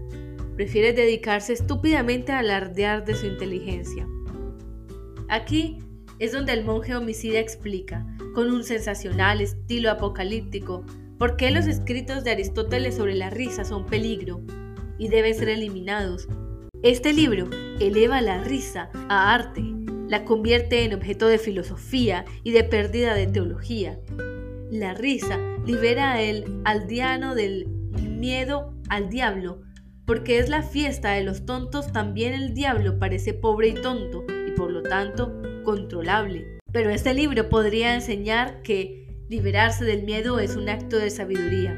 prefiere 0.56 0.92
dedicarse 0.92 1.54
estúpidamente 1.54 2.32
a 2.32 2.40
alardear 2.40 3.04
de 3.04 3.14
su 3.14 3.26
inteligencia. 3.26 4.06
Aquí 5.28 5.78
es 6.18 6.32
donde 6.32 6.52
el 6.52 6.64
monje 6.64 6.94
homicida 6.94 7.38
explica, 7.38 8.06
con 8.34 8.50
un 8.50 8.62
sensacional 8.62 9.40
estilo 9.40 9.90
apocalíptico, 9.90 10.84
por 11.18 11.36
qué 11.36 11.50
los 11.50 11.66
escritos 11.66 12.24
de 12.24 12.32
Aristóteles 12.32 12.96
sobre 12.96 13.14
la 13.14 13.30
risa 13.30 13.64
son 13.64 13.86
peligro 13.86 14.42
y 14.98 15.08
deben 15.08 15.34
ser 15.34 15.48
eliminados 15.48 16.28
este 16.82 17.12
libro 17.12 17.48
eleva 17.80 18.20
la 18.20 18.42
risa 18.42 18.90
a 19.08 19.34
arte 19.34 19.62
la 20.10 20.24
convierte 20.24 20.84
en 20.84 20.92
objeto 20.92 21.28
de 21.28 21.38
filosofía 21.38 22.24
y 22.42 22.50
de 22.50 22.64
pérdida 22.64 23.14
de 23.14 23.28
teología. 23.28 24.00
La 24.68 24.92
risa 24.92 25.38
libera 25.64 26.20
el 26.20 26.62
aldeano 26.64 27.36
del 27.36 27.68
miedo 27.68 28.74
al 28.88 29.08
diablo, 29.08 29.62
porque 30.06 30.40
es 30.40 30.48
la 30.48 30.62
fiesta 30.62 31.12
de 31.12 31.22
los 31.22 31.46
tontos, 31.46 31.92
también 31.92 32.34
el 32.34 32.54
diablo 32.54 32.98
parece 32.98 33.34
pobre 33.34 33.68
y 33.68 33.74
tonto 33.74 34.24
y 34.48 34.50
por 34.50 34.72
lo 34.72 34.82
tanto 34.82 35.32
controlable. 35.62 36.58
Pero 36.72 36.90
este 36.90 37.14
libro 37.14 37.48
podría 37.48 37.94
enseñar 37.94 38.62
que 38.62 39.24
liberarse 39.28 39.84
del 39.84 40.02
miedo 40.02 40.40
es 40.40 40.56
un 40.56 40.68
acto 40.68 40.96
de 40.98 41.10
sabiduría. 41.10 41.76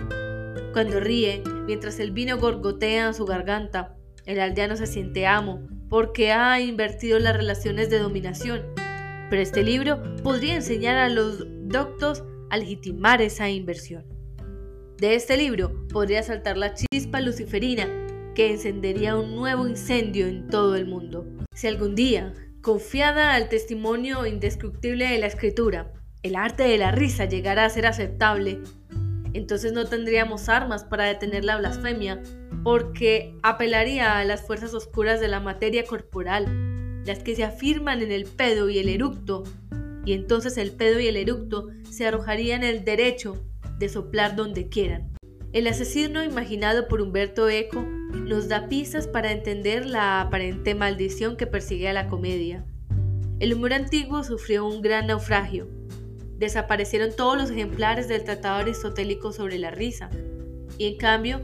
Cuando 0.73 1.01
ríe, 1.01 1.43
mientras 1.67 2.01
el 2.01 2.13
vino 2.13 2.39
gorgotea 2.39 3.09
en 3.09 3.15
su 3.15 3.27
garganta, 3.27 3.95
el 4.25 4.41
aldeano 4.41 4.77
se 4.77 4.87
siente 4.87 5.27
amo, 5.27 5.69
porque 5.93 6.33
ha 6.33 6.59
invertido 6.59 7.19
las 7.19 7.37
relaciones 7.37 7.91
de 7.91 7.99
dominación. 7.99 8.63
Pero 9.29 9.43
este 9.43 9.63
libro 9.63 10.03
podría 10.23 10.55
enseñar 10.55 10.97
a 10.97 11.11
los 11.11 11.45
doctos 11.69 12.25
a 12.49 12.57
legitimar 12.57 13.21
esa 13.21 13.51
inversión. 13.51 14.07
De 14.97 15.15
este 15.15 15.37
libro 15.37 15.87
podría 15.93 16.23
saltar 16.23 16.57
la 16.57 16.73
chispa 16.73 17.21
luciferina 17.21 17.91
que 18.35 18.53
encendería 18.53 19.17
un 19.17 19.37
nuevo 19.37 19.69
incendio 19.69 20.29
en 20.29 20.49
todo 20.49 20.77
el 20.77 20.87
mundo. 20.87 21.27
Si 21.55 21.67
algún 21.67 21.95
día, 21.95 22.33
confiada 22.63 23.35
al 23.35 23.51
testimonio 23.51 24.25
indescriptible 24.25 25.07
de 25.07 25.19
la 25.19 25.27
escritura, 25.27 25.93
el 26.23 26.37
arte 26.37 26.63
de 26.63 26.79
la 26.79 26.93
risa 26.93 27.27
llegara 27.27 27.67
a 27.67 27.71
ser 27.71 27.85
aceptable, 27.85 28.61
entonces 29.35 29.73
no 29.73 29.87
tendríamos 29.87 30.49
armas 30.49 30.85
para 30.85 31.05
detener 31.05 31.45
la 31.45 31.57
blasfemia, 31.57 32.23
porque 32.63 33.35
apelaría 33.43 34.19
a 34.19 34.25
las 34.25 34.47
fuerzas 34.47 34.75
oscuras 34.75 35.21
de 35.21 35.29
la 35.29 35.41
materia 35.41 35.85
corporal, 35.85 37.03
las 37.05 37.21
que 37.21 37.35
se 37.35 37.45
afirman 37.45 38.03
en 38.03 38.13
el 38.13 38.25
pedo 38.25 38.69
y 38.71 38.79
el 38.79 38.89
eructo, 38.89 39.45
y 40.05 40.13
entonces 40.13 40.59
el 40.59 40.73
pedo 40.73 41.01
y 41.01 41.07
el 41.07 41.17
eructo 41.17 41.69
se 41.89 42.07
arrojarían 42.07 42.63
el 42.65 42.85
derecho 42.85 43.45
de 43.79 43.89
soplar 43.89 44.37
donde 44.37 44.69
quieran. 44.69 45.13
El 45.53 45.67
asesino 45.67 46.25
imaginado 46.25 46.89
por 46.89 47.03
Humberto 47.03 47.49
Eco 47.49 47.83
nos 47.83 48.49
da 48.49 48.69
pistas 48.69 49.07
para 49.07 49.33
entender 49.33 49.85
la 49.87 50.21
aparente 50.23 50.75
maldición 50.75 51.37
que 51.37 51.47
persigue 51.47 51.89
a 51.89 51.93
la 51.93 52.09
comedia. 52.09 52.65
El 53.39 53.55
humor 53.55 53.73
antiguo 53.73 54.23
sufrió 54.25 54.67
un 54.67 54.83
gran 54.83 55.09
naufragio. 55.09 55.69
Desaparecieron 56.43 57.15
todos 57.15 57.37
los 57.37 57.53
ejemplares 57.53 58.09
del 58.09 58.25
tratado 58.25 58.57
aristotélico 58.57 59.31
sobre 59.31 59.61
la 59.61 59.71
risa, 59.71 60.11
y 60.77 60.89
en 60.89 60.97
cambio 60.97 61.41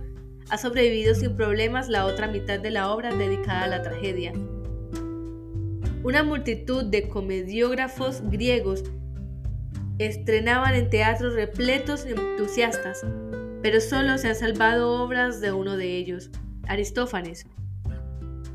ha 0.51 0.59
sobrevivido 0.59 1.15
sin 1.15 1.37
problemas 1.37 1.89
la 1.89 2.05
otra 2.05 2.27
mitad 2.27 2.59
de 2.59 2.73
la 2.73 2.93
obra 2.93 3.15
dedicada 3.15 3.63
a 3.63 3.69
la 3.69 3.83
tragedia. 3.83 4.33
Una 6.03 6.25
multitud 6.25 6.83
de 6.83 7.09
comediógrafos 7.09 8.23
griegos 8.29 8.83
estrenaban 10.01 10.75
en 10.75 10.91
teatros 10.91 11.35
repletos 11.35 12.05
de 12.05 12.17
entusiastas, 12.17 13.07
pero 13.63 13.81
solo 13.81 14.19
se 14.19 14.27
han 14.27 14.35
salvado 14.35 15.01
obras 15.01 15.41
de 15.41 15.53
uno 15.53 15.77
de 15.77 15.97
ellos, 15.97 16.33
Aristófanes. 16.67 17.47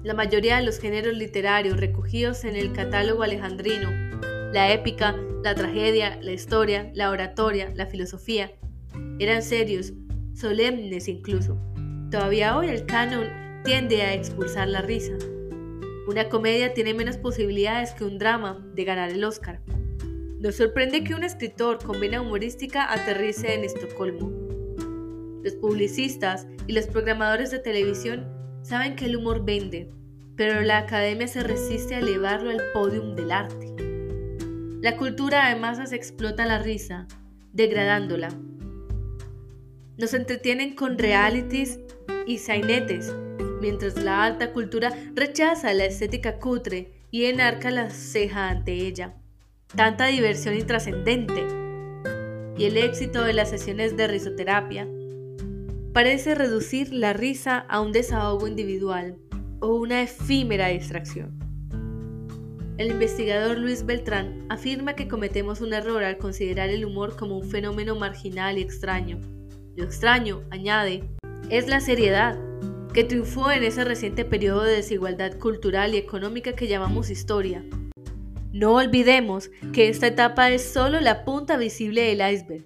La 0.03 0.13
mayoría 0.13 0.57
de 0.57 0.63
los 0.63 0.77
géneros 0.77 1.15
literarios 1.15 1.79
recogidos 1.79 2.43
en 2.43 2.57
el 2.57 2.73
catálogo 2.73 3.23
alejandrino, 3.23 3.89
la 4.51 4.73
épica, 4.73 5.15
la 5.43 5.55
tragedia, 5.55 6.17
la 6.21 6.31
historia, 6.31 6.89
la 6.93 7.09
oratoria, 7.11 7.71
la 7.75 7.85
filosofía, 7.85 8.51
eran 9.19 9.43
serios, 9.43 9.93
solemnes 10.33 11.07
incluso. 11.09 11.57
Todavía 12.09 12.57
hoy 12.57 12.69
el 12.69 12.85
canon 12.85 13.27
tiende 13.63 14.01
a 14.03 14.13
expulsar 14.13 14.69
la 14.69 14.81
risa. 14.81 15.13
Una 16.07 16.29
comedia 16.29 16.73
tiene 16.73 16.93
menos 16.93 17.17
posibilidades 17.17 17.91
que 17.91 18.05
un 18.05 18.17
drama 18.17 18.65
de 18.73 18.83
ganar 18.85 19.09
el 19.09 19.23
Oscar. 19.23 19.61
Nos 20.39 20.55
sorprende 20.55 21.03
que 21.03 21.13
un 21.13 21.23
escritor 21.23 21.79
con 21.83 21.99
vena 21.99 22.21
humorística 22.21 22.91
aterrice 22.91 23.53
en 23.53 23.63
Estocolmo. 23.63 24.31
Los 25.43 25.55
publicistas 25.55 26.47
y 26.67 26.73
los 26.73 26.87
programadores 26.87 27.51
de 27.51 27.59
televisión 27.59 28.29
saben 28.61 28.95
que 28.95 29.05
el 29.05 29.17
humor 29.17 29.43
vende, 29.43 29.89
pero 30.37 30.61
la 30.61 30.79
academia 30.79 31.27
se 31.27 31.43
resiste 31.43 31.95
a 31.95 31.99
elevarlo 31.99 32.49
al 32.49 32.61
podium 32.73 33.15
del 33.15 33.31
arte. 33.31 33.72
La 34.83 34.97
cultura 34.97 35.45
además 35.45 35.79
se 35.89 35.95
explota 35.95 36.45
la 36.45 36.59
risa, 36.59 37.07
degradándola. 37.53 38.27
Nos 39.97 40.13
entretienen 40.13 40.75
con 40.75 40.97
realities 40.97 41.79
y 42.27 42.39
sainetes, 42.39 43.15
mientras 43.61 43.95
la 43.95 44.25
alta 44.25 44.51
cultura 44.51 44.91
rechaza 45.15 45.73
la 45.73 45.85
estética 45.85 46.37
cutre 46.37 46.91
y 47.11 47.27
enarca 47.27 47.71
la 47.71 47.91
ceja 47.91 48.49
ante 48.49 48.73
ella 48.73 49.13
tanta 49.73 50.07
diversión 50.07 50.53
intrascendente. 50.53 51.47
Y 52.57 52.65
el 52.65 52.75
éxito 52.75 53.23
de 53.23 53.31
las 53.31 53.51
sesiones 53.51 53.95
de 53.95 54.07
risoterapia 54.07 54.85
parece 55.93 56.35
reducir 56.35 56.91
la 56.91 57.13
risa 57.13 57.57
a 57.57 57.79
un 57.79 57.93
desahogo 57.93 58.49
individual 58.49 59.15
o 59.61 59.75
una 59.75 60.01
efímera 60.01 60.67
distracción. 60.67 61.52
El 62.77 62.91
investigador 62.91 63.57
Luis 63.57 63.85
Beltrán 63.85 64.45
afirma 64.49 64.95
que 64.95 65.07
cometemos 65.07 65.61
un 65.61 65.73
error 65.73 66.03
al 66.03 66.17
considerar 66.17 66.69
el 66.69 66.85
humor 66.85 67.15
como 67.15 67.37
un 67.37 67.49
fenómeno 67.49 67.95
marginal 67.95 68.57
y 68.57 68.61
extraño. 68.61 69.19
Lo 69.75 69.83
extraño, 69.83 70.41
añade, 70.51 71.03
es 71.49 71.67
la 71.67 71.79
seriedad, 71.79 72.39
que 72.93 73.03
triunfó 73.03 73.51
en 73.51 73.63
ese 73.63 73.83
reciente 73.83 74.25
periodo 74.25 74.63
de 74.63 74.75
desigualdad 74.75 75.37
cultural 75.37 75.95
y 75.95 75.97
económica 75.97 76.53
que 76.53 76.67
llamamos 76.67 77.09
historia, 77.09 77.63
no 78.53 78.75
olvidemos 78.75 79.49
que 79.73 79.89
esta 79.89 80.05
etapa 80.05 80.51
es 80.51 80.63
solo 80.63 81.01
la 81.01 81.25
punta 81.25 81.57
visible 81.57 82.03
del 82.03 82.21
iceberg. 82.31 82.63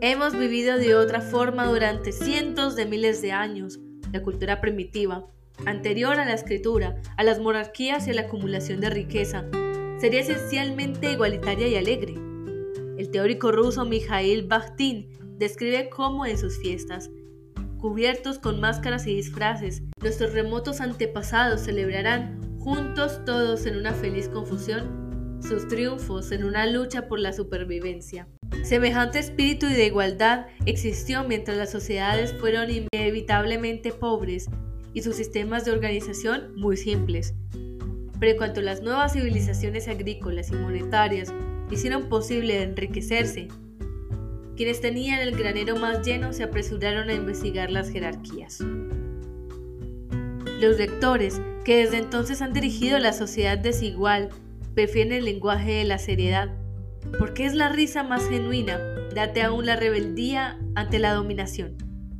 Hemos 0.00 0.36
vivido 0.36 0.78
de 0.78 0.96
otra 0.96 1.20
forma 1.20 1.64
durante 1.66 2.10
cientos 2.10 2.74
de 2.74 2.86
miles 2.86 3.22
de 3.22 3.30
años. 3.30 3.78
La 4.10 4.20
cultura 4.24 4.60
primitiva, 4.60 5.28
anterior 5.66 6.18
a 6.18 6.24
la 6.24 6.34
escritura, 6.34 6.96
a 7.16 7.24
las 7.24 7.38
monarquías 7.38 8.06
y 8.06 8.10
a 8.10 8.14
la 8.14 8.22
acumulación 8.22 8.80
de 8.80 8.90
riqueza, 8.90 9.44
sería 9.98 10.20
esencialmente 10.20 11.12
igualitaria 11.12 11.68
y 11.68 11.76
alegre. 11.76 12.14
El 12.98 13.10
teórico 13.10 13.52
ruso 13.52 13.84
Mikhail 13.84 14.46
Bakhtin 14.46 15.08
describe 15.38 15.88
cómo 15.90 16.26
en 16.26 16.38
sus 16.38 16.58
fiestas, 16.58 17.10
cubiertos 17.78 18.38
con 18.38 18.60
máscaras 18.60 19.06
y 19.06 19.14
disfraces, 19.14 19.82
nuestros 20.00 20.32
remotos 20.32 20.80
antepasados 20.80 21.62
celebrarán 21.62 22.40
juntos 22.58 23.24
todos 23.24 23.64
en 23.66 23.76
una 23.76 23.92
feliz 23.92 24.28
confusión, 24.28 25.38
sus 25.42 25.66
triunfos 25.68 26.30
en 26.32 26.44
una 26.44 26.66
lucha 26.66 27.08
por 27.08 27.18
la 27.18 27.32
supervivencia. 27.32 28.28
Semejante 28.62 29.18
espíritu 29.18 29.66
de 29.66 29.86
igualdad 29.86 30.46
existió 30.66 31.24
mientras 31.24 31.56
las 31.56 31.70
sociedades 31.70 32.34
fueron 32.38 32.68
inevitablemente 32.70 33.92
pobres 33.92 34.50
y 34.92 35.02
sus 35.02 35.16
sistemas 35.16 35.64
de 35.64 35.72
organización 35.72 36.54
muy 36.56 36.76
simples. 36.76 37.34
Pero 38.18 38.32
en 38.32 38.38
cuanto 38.38 38.60
las 38.60 38.82
nuevas 38.82 39.12
civilizaciones 39.12 39.88
agrícolas 39.88 40.50
y 40.50 40.54
monetarias 40.54 41.32
hicieron 41.70 42.08
posible 42.08 42.62
enriquecerse, 42.62 43.48
quienes 44.56 44.80
tenían 44.80 45.20
el 45.20 45.36
granero 45.36 45.76
más 45.76 46.04
lleno 46.04 46.32
se 46.32 46.42
apresuraron 46.42 47.08
a 47.08 47.14
investigar 47.14 47.70
las 47.70 47.90
jerarquías. 47.90 48.58
Los 50.60 50.76
lectores, 50.76 51.40
que 51.64 51.78
desde 51.78 51.96
entonces 51.96 52.42
han 52.42 52.52
dirigido 52.52 52.98
la 52.98 53.14
sociedad 53.14 53.56
desigual, 53.56 54.28
prefieren 54.74 55.14
el 55.14 55.24
lenguaje 55.24 55.72
de 55.72 55.84
la 55.84 55.96
seriedad, 55.98 56.50
porque 57.18 57.46
es 57.46 57.54
la 57.54 57.70
risa 57.70 58.02
más 58.02 58.28
genuina, 58.28 58.78
date 59.14 59.42
aún 59.42 59.64
la 59.64 59.76
rebeldía 59.76 60.58
ante 60.74 60.98
la 60.98 61.14
dominación, 61.14 61.76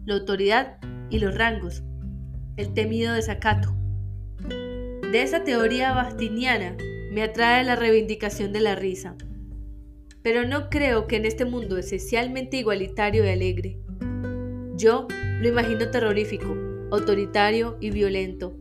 la 0.06 0.14
autoridad 0.14 0.78
y 1.11 1.18
los 1.18 1.35
rangos, 1.35 1.83
el 2.61 2.75
temido 2.75 3.14
desacato. 3.14 3.75
De 4.38 5.23
esa 5.23 5.44
teoría 5.44 5.92
bastiniana 5.92 6.77
me 7.11 7.23
atrae 7.23 7.64
la 7.64 7.75
reivindicación 7.75 8.53
de 8.53 8.61
la 8.61 8.75
risa, 8.75 9.16
pero 10.23 10.46
no 10.46 10.68
creo 10.68 11.07
que 11.07 11.16
en 11.16 11.25
este 11.25 11.44
mundo 11.44 11.79
esencialmente 11.79 12.59
igualitario 12.59 13.25
y 13.25 13.29
alegre. 13.29 13.79
Yo 14.77 15.09
lo 15.40 15.49
imagino 15.49 15.90
terrorífico, 15.90 16.55
autoritario 16.90 17.79
y 17.81 17.90
violento, 17.90 18.55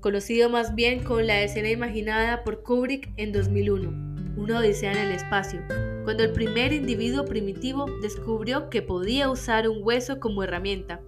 conocido 0.00 0.50
más 0.50 0.74
bien 0.74 1.02
con 1.02 1.26
la 1.26 1.42
escena 1.42 1.70
imaginada 1.70 2.44
por 2.44 2.62
Kubrick 2.62 3.10
en 3.16 3.32
2001, 3.32 4.36
una 4.36 4.58
odisea 4.58 4.92
en 4.92 4.98
el 4.98 5.12
espacio, 5.12 5.60
cuando 6.04 6.22
el 6.22 6.32
primer 6.32 6.72
individuo 6.72 7.24
primitivo 7.24 7.86
descubrió 8.02 8.68
que 8.68 8.82
podía 8.82 9.30
usar 9.30 9.68
un 9.68 9.78
hueso 9.82 10.20
como 10.20 10.42
herramienta. 10.42 11.00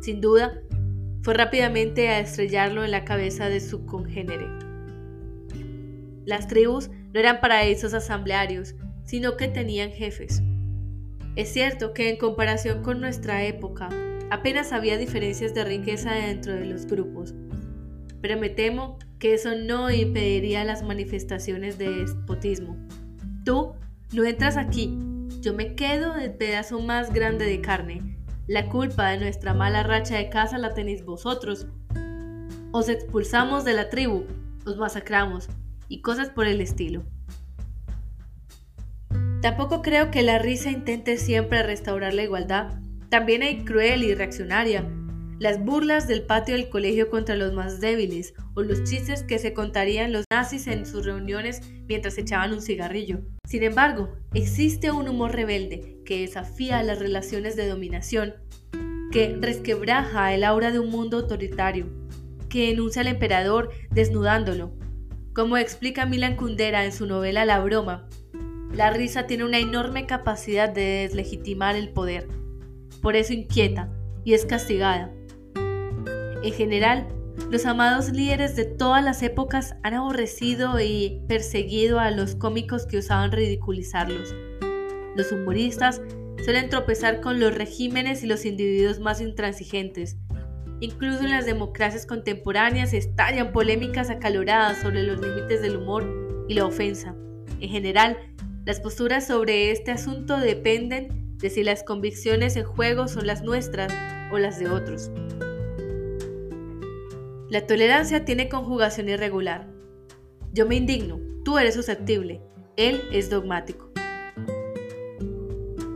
Sin 0.00 0.20
duda, 0.20 0.60
fue 1.28 1.34
rápidamente 1.34 2.08
a 2.08 2.20
estrellarlo 2.20 2.86
en 2.86 2.90
la 2.90 3.04
cabeza 3.04 3.50
de 3.50 3.60
su 3.60 3.84
congénere. 3.84 4.48
Las 6.24 6.48
tribus 6.48 6.88
no 7.12 7.20
eran 7.20 7.42
paraísos 7.42 7.92
asamblearios, 7.92 8.74
sino 9.04 9.36
que 9.36 9.48
tenían 9.48 9.90
jefes. 9.90 10.42
Es 11.36 11.52
cierto 11.52 11.92
que 11.92 12.08
en 12.08 12.16
comparación 12.16 12.82
con 12.82 13.02
nuestra 13.02 13.44
época, 13.44 13.90
Apenas 14.30 14.72
había 14.72 14.96
diferencias 14.96 15.52
de 15.52 15.64
riqueza 15.64 16.12
dentro 16.12 16.54
de 16.54 16.64
los 16.64 16.86
grupos, 16.86 17.34
pero 18.22 18.38
me 18.38 18.48
temo 18.48 18.98
que 19.18 19.34
eso 19.34 19.54
no 19.54 19.90
impediría 19.90 20.64
las 20.64 20.82
manifestaciones 20.82 21.76
de 21.76 21.90
despotismo. 21.90 22.78
Tú 23.44 23.74
no 24.14 24.24
entras 24.24 24.56
aquí, 24.56 24.98
yo 25.40 25.52
me 25.52 25.74
quedo 25.74 26.14
del 26.14 26.32
pedazo 26.32 26.80
más 26.80 27.12
grande 27.12 27.44
de 27.44 27.60
carne. 27.60 28.17
La 28.48 28.70
culpa 28.70 29.10
de 29.10 29.18
nuestra 29.18 29.52
mala 29.52 29.82
racha 29.82 30.16
de 30.16 30.30
casa 30.30 30.56
la 30.56 30.72
tenéis 30.72 31.04
vosotros. 31.04 31.66
Os 32.72 32.88
expulsamos 32.88 33.66
de 33.66 33.74
la 33.74 33.90
tribu, 33.90 34.24
os 34.64 34.78
masacramos 34.78 35.48
y 35.86 36.00
cosas 36.00 36.30
por 36.30 36.46
el 36.46 36.62
estilo. 36.62 37.04
Tampoco 39.42 39.82
creo 39.82 40.10
que 40.10 40.22
la 40.22 40.38
risa 40.38 40.70
intente 40.70 41.18
siempre 41.18 41.62
restaurar 41.62 42.14
la 42.14 42.22
igualdad. 42.22 42.80
También 43.10 43.42
hay 43.42 43.66
cruel 43.66 44.02
y 44.02 44.14
reaccionaria. 44.14 44.82
Las 45.38 45.64
burlas 45.64 46.08
del 46.08 46.24
patio 46.24 46.56
del 46.56 46.68
colegio 46.68 47.10
contra 47.10 47.36
los 47.36 47.52
más 47.52 47.80
débiles 47.80 48.34
o 48.54 48.62
los 48.62 48.82
chistes 48.82 49.22
que 49.22 49.38
se 49.38 49.52
contarían 49.52 50.12
los 50.12 50.24
nazis 50.32 50.66
en 50.66 50.84
sus 50.84 51.06
reuniones 51.06 51.62
mientras 51.86 52.18
echaban 52.18 52.52
un 52.52 52.60
cigarrillo. 52.60 53.20
Sin 53.46 53.62
embargo, 53.62 54.12
existe 54.34 54.90
un 54.90 55.08
humor 55.08 55.32
rebelde 55.32 56.00
que 56.04 56.22
desafía 56.22 56.82
las 56.82 56.98
relaciones 56.98 57.54
de 57.54 57.68
dominación, 57.68 58.34
que 59.12 59.38
resquebraja 59.40 60.34
el 60.34 60.42
aura 60.42 60.72
de 60.72 60.80
un 60.80 60.90
mundo 60.90 61.18
autoritario, 61.18 61.86
que 62.48 62.70
enuncia 62.70 63.02
al 63.02 63.08
emperador 63.08 63.70
desnudándolo. 63.92 64.72
Como 65.34 65.56
explica 65.56 66.04
Milan 66.04 66.34
Kundera 66.34 66.84
en 66.84 66.92
su 66.92 67.06
novela 67.06 67.44
La 67.44 67.60
broma, 67.60 68.08
la 68.72 68.90
risa 68.90 69.28
tiene 69.28 69.44
una 69.44 69.60
enorme 69.60 70.04
capacidad 70.04 70.68
de 70.68 71.06
deslegitimar 71.06 71.76
el 71.76 71.90
poder. 71.90 72.26
Por 73.00 73.14
eso 73.14 73.32
inquieta 73.32 73.88
y 74.24 74.34
es 74.34 74.44
castigada. 74.44 75.12
En 76.42 76.52
general, 76.52 77.08
los 77.50 77.66
amados 77.66 78.10
líderes 78.10 78.56
de 78.56 78.64
todas 78.64 79.02
las 79.02 79.22
épocas 79.22 79.74
han 79.82 79.94
aborrecido 79.94 80.78
y 80.80 81.22
perseguido 81.28 81.98
a 81.98 82.10
los 82.10 82.34
cómicos 82.34 82.86
que 82.86 82.98
usaban 82.98 83.32
ridiculizarlos. 83.32 84.34
Los 85.16 85.32
humoristas 85.32 86.02
suelen 86.44 86.68
tropezar 86.68 87.20
con 87.20 87.40
los 87.40 87.54
regímenes 87.54 88.22
y 88.22 88.26
los 88.26 88.44
individuos 88.44 89.00
más 89.00 89.20
intransigentes. 89.20 90.16
Incluso 90.80 91.24
en 91.24 91.30
las 91.30 91.46
democracias 91.46 92.06
contemporáneas 92.06 92.92
estallan 92.92 93.52
polémicas 93.52 94.10
acaloradas 94.10 94.78
sobre 94.82 95.02
los 95.02 95.20
límites 95.20 95.62
del 95.62 95.76
humor 95.78 96.46
y 96.48 96.54
la 96.54 96.66
ofensa. 96.66 97.16
En 97.60 97.70
general, 97.70 98.16
las 98.64 98.80
posturas 98.80 99.26
sobre 99.26 99.70
este 99.70 99.90
asunto 99.90 100.38
dependen 100.38 101.36
de 101.38 101.50
si 101.50 101.64
las 101.64 101.82
convicciones 101.82 102.56
en 102.56 102.64
juego 102.64 103.08
son 103.08 103.26
las 103.26 103.42
nuestras 103.42 103.92
o 104.30 104.38
las 104.38 104.58
de 104.58 104.68
otros. 104.68 105.10
La 107.50 107.66
tolerancia 107.66 108.26
tiene 108.26 108.50
conjugación 108.50 109.08
irregular. 109.08 109.66
Yo 110.52 110.66
me 110.66 110.76
indigno, 110.76 111.18
tú 111.46 111.56
eres 111.56 111.74
susceptible, 111.74 112.42
él 112.76 113.00
es 113.10 113.30
dogmático. 113.30 113.90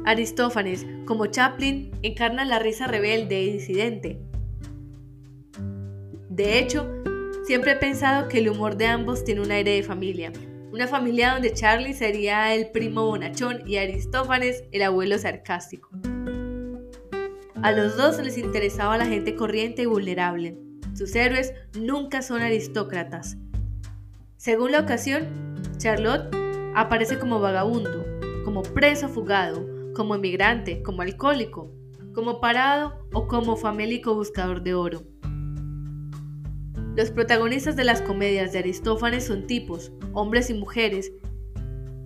Aristófanes, 0.07 0.87
como 1.05 1.27
Chaplin, 1.27 1.91
encarna 2.01 2.47
la 2.47 2.59
risa 2.59 2.87
rebelde 2.87 3.43
y 3.43 3.53
disidente. 3.53 4.19
De 6.31 6.59
hecho, 6.59 6.91
siempre 7.45 7.73
he 7.73 7.77
pensado 7.77 8.29
que 8.29 8.39
el 8.39 8.49
humor 8.49 8.79
de 8.79 8.87
ambos 8.87 9.23
tiene 9.23 9.43
un 9.43 9.51
aire 9.51 9.73
de 9.73 9.83
familia, 9.83 10.33
una 10.73 10.89
familia 10.89 11.35
donde 11.35 11.53
Charlie 11.53 11.93
sería 11.93 12.55
el 12.55 12.71
primo 12.71 13.05
bonachón 13.05 13.69
y 13.69 13.77
Aristófanes 13.77 14.65
el 14.73 14.81
abuelo 14.81 15.19
sarcástico. 15.19 15.91
A 17.63 17.73
los 17.73 17.99
dos 17.99 18.19
les 18.21 18.39
interesaba 18.39 18.97
la 18.97 19.05
gente 19.05 19.37
corriente 19.37 19.83
y 19.83 19.87
vulnerable. 19.87 20.57
Sus 20.95 21.15
héroes 21.15 21.55
nunca 21.79 22.23
son 22.23 22.43
aristócratas. 22.43 23.37
Según 24.37 24.73
la 24.73 24.81
ocasión, 24.81 25.55
Charlotte 25.79 26.35
aparece 26.75 27.19
como 27.19 27.41
vagabundo, 27.41 28.05
como 28.45 28.63
preso 28.63 29.09
fugado, 29.09 29.67
como 29.95 30.15
emigrante, 30.15 30.83
como 30.83 31.03
alcohólico, 31.03 31.71
como 32.15 32.41
parado 32.41 33.07
o 33.13 33.27
como 33.27 33.57
famélico 33.57 34.15
buscador 34.15 34.63
de 34.63 34.75
oro. 34.75 35.03
Los 36.95 37.11
protagonistas 37.11 37.75
de 37.75 37.85
las 37.85 38.03
comedias 38.03 38.53
de 38.53 38.59
Aristófanes 38.59 39.25
son 39.27 39.47
tipos, 39.47 39.93
hombres 40.13 40.51
y 40.51 40.55
mujeres, 40.55 41.11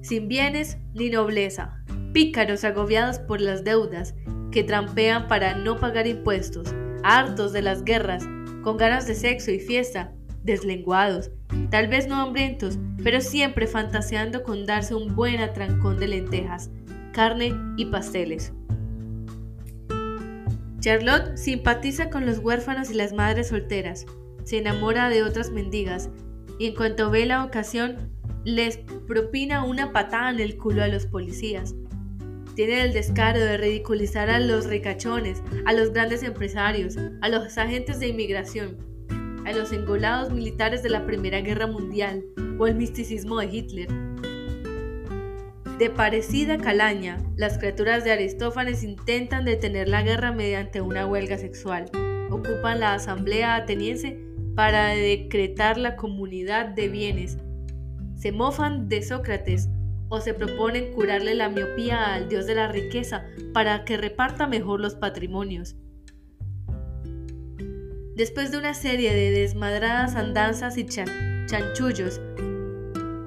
sin 0.01 0.29
bienes 0.29 0.79
ni 0.94 1.11
nobleza, 1.11 1.83
pícaros 2.12 2.62
agobiados 2.62 3.18
por 3.18 3.40
las 3.40 3.64
deudas, 3.64 4.14
que 4.53 4.62
trampean 4.62 5.27
para 5.27 5.57
no 5.57 5.79
pagar 5.79 6.07
impuestos, 6.07 6.72
hartos 7.03 7.53
de 7.53 7.62
las 7.62 7.83
guerras, 7.83 8.25
con 8.67 8.79
ganas 8.79 9.07
de 9.07 9.15
sexo 9.15 9.53
y 9.53 9.61
fiesta, 9.61 10.13
deslenguados, 10.43 11.31
tal 11.71 11.87
vez 11.87 12.09
no 12.09 12.17
hambrientos, 12.17 12.81
pero 13.05 13.21
siempre 13.21 13.69
fantaseando 13.69 14.43
con 14.43 14.67
darse 14.67 14.97
un 14.97 15.15
buen 15.15 15.39
atrancón 15.39 16.01
de 16.01 16.09
lentejas, 16.09 16.73
carne 17.13 17.55
y 17.77 17.85
pasteles. 17.85 18.53
Charlotte 20.81 21.37
simpatiza 21.37 22.11
con 22.11 22.27
los 22.27 22.39
huérfanos 22.39 22.91
y 22.91 22.95
las 22.95 23.13
madres 23.13 23.51
solteras, 23.51 24.05
se 24.43 24.59
enamora 24.59 25.11
de 25.11 25.23
otras 25.23 25.53
mendigas 25.53 26.11
y 26.59 26.67
en 26.67 26.75
cuanto 26.75 27.09
ve 27.09 27.25
la 27.25 27.45
ocasión 27.45 28.11
les 28.43 28.79
propina 29.07 29.63
una 29.63 29.93
patada 29.93 30.31
en 30.31 30.41
el 30.41 30.57
culo 30.57 30.83
a 30.83 30.89
los 30.89 31.07
policías. 31.07 31.77
Tiene 32.57 32.85
el 32.85 32.95
descaro 32.95 33.38
de 33.38 33.59
ridiculizar 33.59 34.31
a 34.31 34.40
los 34.40 34.64
ricachones, 34.64 35.42
a 35.66 35.75
los 35.75 35.92
grandes 35.92 36.23
empresarios, 36.23 36.97
a 37.21 37.29
los 37.29 37.59
agentes 37.59 38.01
de 38.01 38.09
inmigración, 38.09 38.79
a 39.45 39.53
los 39.53 39.73
engolados 39.73 40.33
militares 40.33 40.83
de 40.83 40.88
la 40.88 41.05
Primera 41.05 41.42
Guerra 41.42 41.66
Mundial 41.66 42.25
o 42.59 42.66
el 42.66 42.75
misticismo 42.75 43.38
de 43.40 43.47
Hitler. 43.55 43.88
De 45.79 45.90
parecida 45.90 46.57
calaña, 46.57 47.19
las 47.37 47.59
criaturas 47.59 48.05
de 48.05 48.12
Aristófanes 48.12 48.83
intentan 48.83 49.45
detener 49.45 49.90
la 49.90 50.01
guerra 50.01 50.33
mediante 50.33 50.81
una 50.81 51.07
huelga 51.07 51.37
sexual. 51.37 51.90
Ocupan 52.31 52.81
la 52.81 52.95
asamblea 52.95 53.55
ateniense 53.55 54.19
para 54.55 54.87
decretar 54.88 55.77
la 55.77 55.95
comunidad 55.97 56.69
de 56.69 56.88
bienes. 56.88 57.37
Se 58.14 58.33
mofan 58.33 58.88
de 58.88 59.03
Sócrates 59.03 59.69
o 60.09 60.21
se 60.21 60.35
proponen 60.35 60.92
curarle 60.92 61.35
la 61.35 61.49
miopía 61.49 62.14
al 62.14 62.29
dios 62.29 62.47
de 62.47 62.55
la 62.55 62.69
riqueza 62.69 63.27
para 63.53 63.85
que 63.85 63.97
reparta 63.97 64.47
mejor 64.47 64.81
los 64.81 64.95
patrimonios. 64.95 65.77
Después 68.14 68.51
de 68.51 68.59
una 68.59 68.73
serie 68.73 69.14
de 69.14 69.31
desmadradas 69.31 70.14
andanzas 70.14 70.79
y 70.79 70.87
chanchullos, 70.87 72.21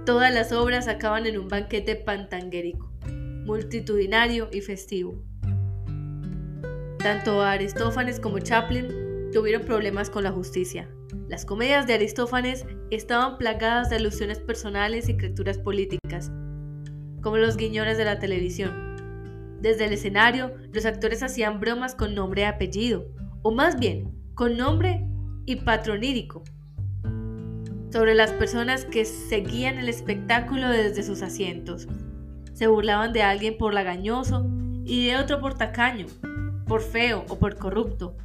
todas 0.05 0.33
las 0.33 0.51
obras 0.51 0.87
acaban 0.87 1.27
en 1.27 1.37
un 1.37 1.47
banquete 1.47 1.95
pantanguérico, 1.95 2.91
multitudinario 3.45 4.49
y 4.51 4.61
festivo. 4.61 5.21
Tanto 6.97 7.43
Aristófanes 7.43 8.19
como 8.19 8.39
Chaplin 8.39 8.87
tuvieron 9.31 9.61
problemas 9.61 10.09
con 10.09 10.23
la 10.23 10.31
justicia. 10.31 10.89
Las 11.27 11.45
comedias 11.45 11.85
de 11.85 11.93
Aristófanes 11.93 12.65
estaban 12.89 13.37
plagadas 13.37 13.91
de 13.91 13.97
alusiones 13.97 14.39
personales 14.39 15.07
y 15.07 15.15
criaturas 15.15 15.59
políticas, 15.59 16.31
como 17.21 17.37
los 17.37 17.57
guiñones 17.57 17.97
de 17.97 18.05
la 18.05 18.19
televisión. 18.19 18.89
Desde 19.61 19.85
el 19.85 19.93
escenario, 19.93 20.53
los 20.71 20.85
actores 20.85 21.21
hacían 21.21 21.59
bromas 21.59 21.95
con 21.95 22.15
nombre 22.15 22.41
y 22.41 22.45
apellido, 22.45 23.05
o 23.41 23.51
más 23.51 23.79
bien, 23.79 24.11
con 24.35 24.55
nombre 24.57 25.05
y 25.45 25.57
patronírico, 25.57 26.43
sobre 27.91 28.15
las 28.15 28.31
personas 28.31 28.85
que 28.85 29.03
seguían 29.03 29.77
el 29.77 29.89
espectáculo 29.89 30.69
desde 30.69 31.03
sus 31.03 31.21
asientos. 31.21 31.87
Se 32.53 32.67
burlaban 32.67 33.13
de 33.13 33.23
alguien 33.23 33.57
por 33.57 33.73
lagañoso 33.73 34.49
y 34.85 35.07
de 35.07 35.17
otro 35.17 35.39
por 35.39 35.57
tacaño, 35.57 36.05
por 36.67 36.81
feo 36.81 37.25
o 37.27 37.39
por 37.39 37.57
corrupto. 37.57 38.15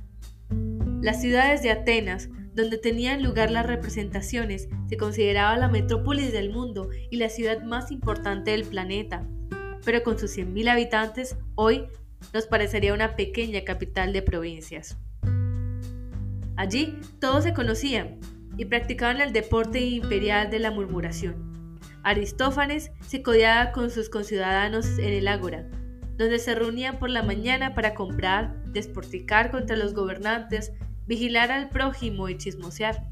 Las 1.00 1.20
ciudades 1.20 1.62
de 1.62 1.70
Atenas 1.70 2.28
donde 2.54 2.78
tenían 2.78 3.22
lugar 3.22 3.50
las 3.50 3.66
representaciones, 3.66 4.68
se 4.88 4.96
consideraba 4.96 5.56
la 5.56 5.68
metrópolis 5.68 6.32
del 6.32 6.50
mundo 6.50 6.88
y 7.10 7.16
la 7.16 7.28
ciudad 7.28 7.62
más 7.62 7.90
importante 7.90 8.52
del 8.52 8.64
planeta. 8.64 9.26
Pero 9.84 10.02
con 10.02 10.18
sus 10.18 10.36
100.000 10.36 10.70
habitantes, 10.70 11.36
hoy 11.56 11.86
nos 12.32 12.46
parecería 12.46 12.94
una 12.94 13.16
pequeña 13.16 13.64
capital 13.64 14.12
de 14.12 14.22
provincias. 14.22 14.96
Allí 16.56 16.98
todos 17.20 17.44
se 17.44 17.52
conocían 17.52 18.20
y 18.56 18.66
practicaban 18.66 19.20
el 19.20 19.32
deporte 19.32 19.80
imperial 19.80 20.50
de 20.50 20.60
la 20.60 20.70
murmuración. 20.70 21.80
Aristófanes 22.04 22.92
se 23.06 23.22
codiaba 23.22 23.72
con 23.72 23.90
sus 23.90 24.08
conciudadanos 24.08 24.98
en 24.98 25.12
el 25.12 25.26
ágora, 25.26 25.66
donde 26.16 26.38
se 26.38 26.54
reunían 26.54 26.98
por 26.98 27.10
la 27.10 27.22
mañana 27.22 27.74
para 27.74 27.94
comprar, 27.94 28.62
desporticar 28.66 29.50
contra 29.50 29.76
los 29.76 29.94
gobernantes, 29.94 30.72
vigilar 31.06 31.50
al 31.50 31.68
prójimo 31.68 32.28
y 32.28 32.38
chismosear. 32.38 33.06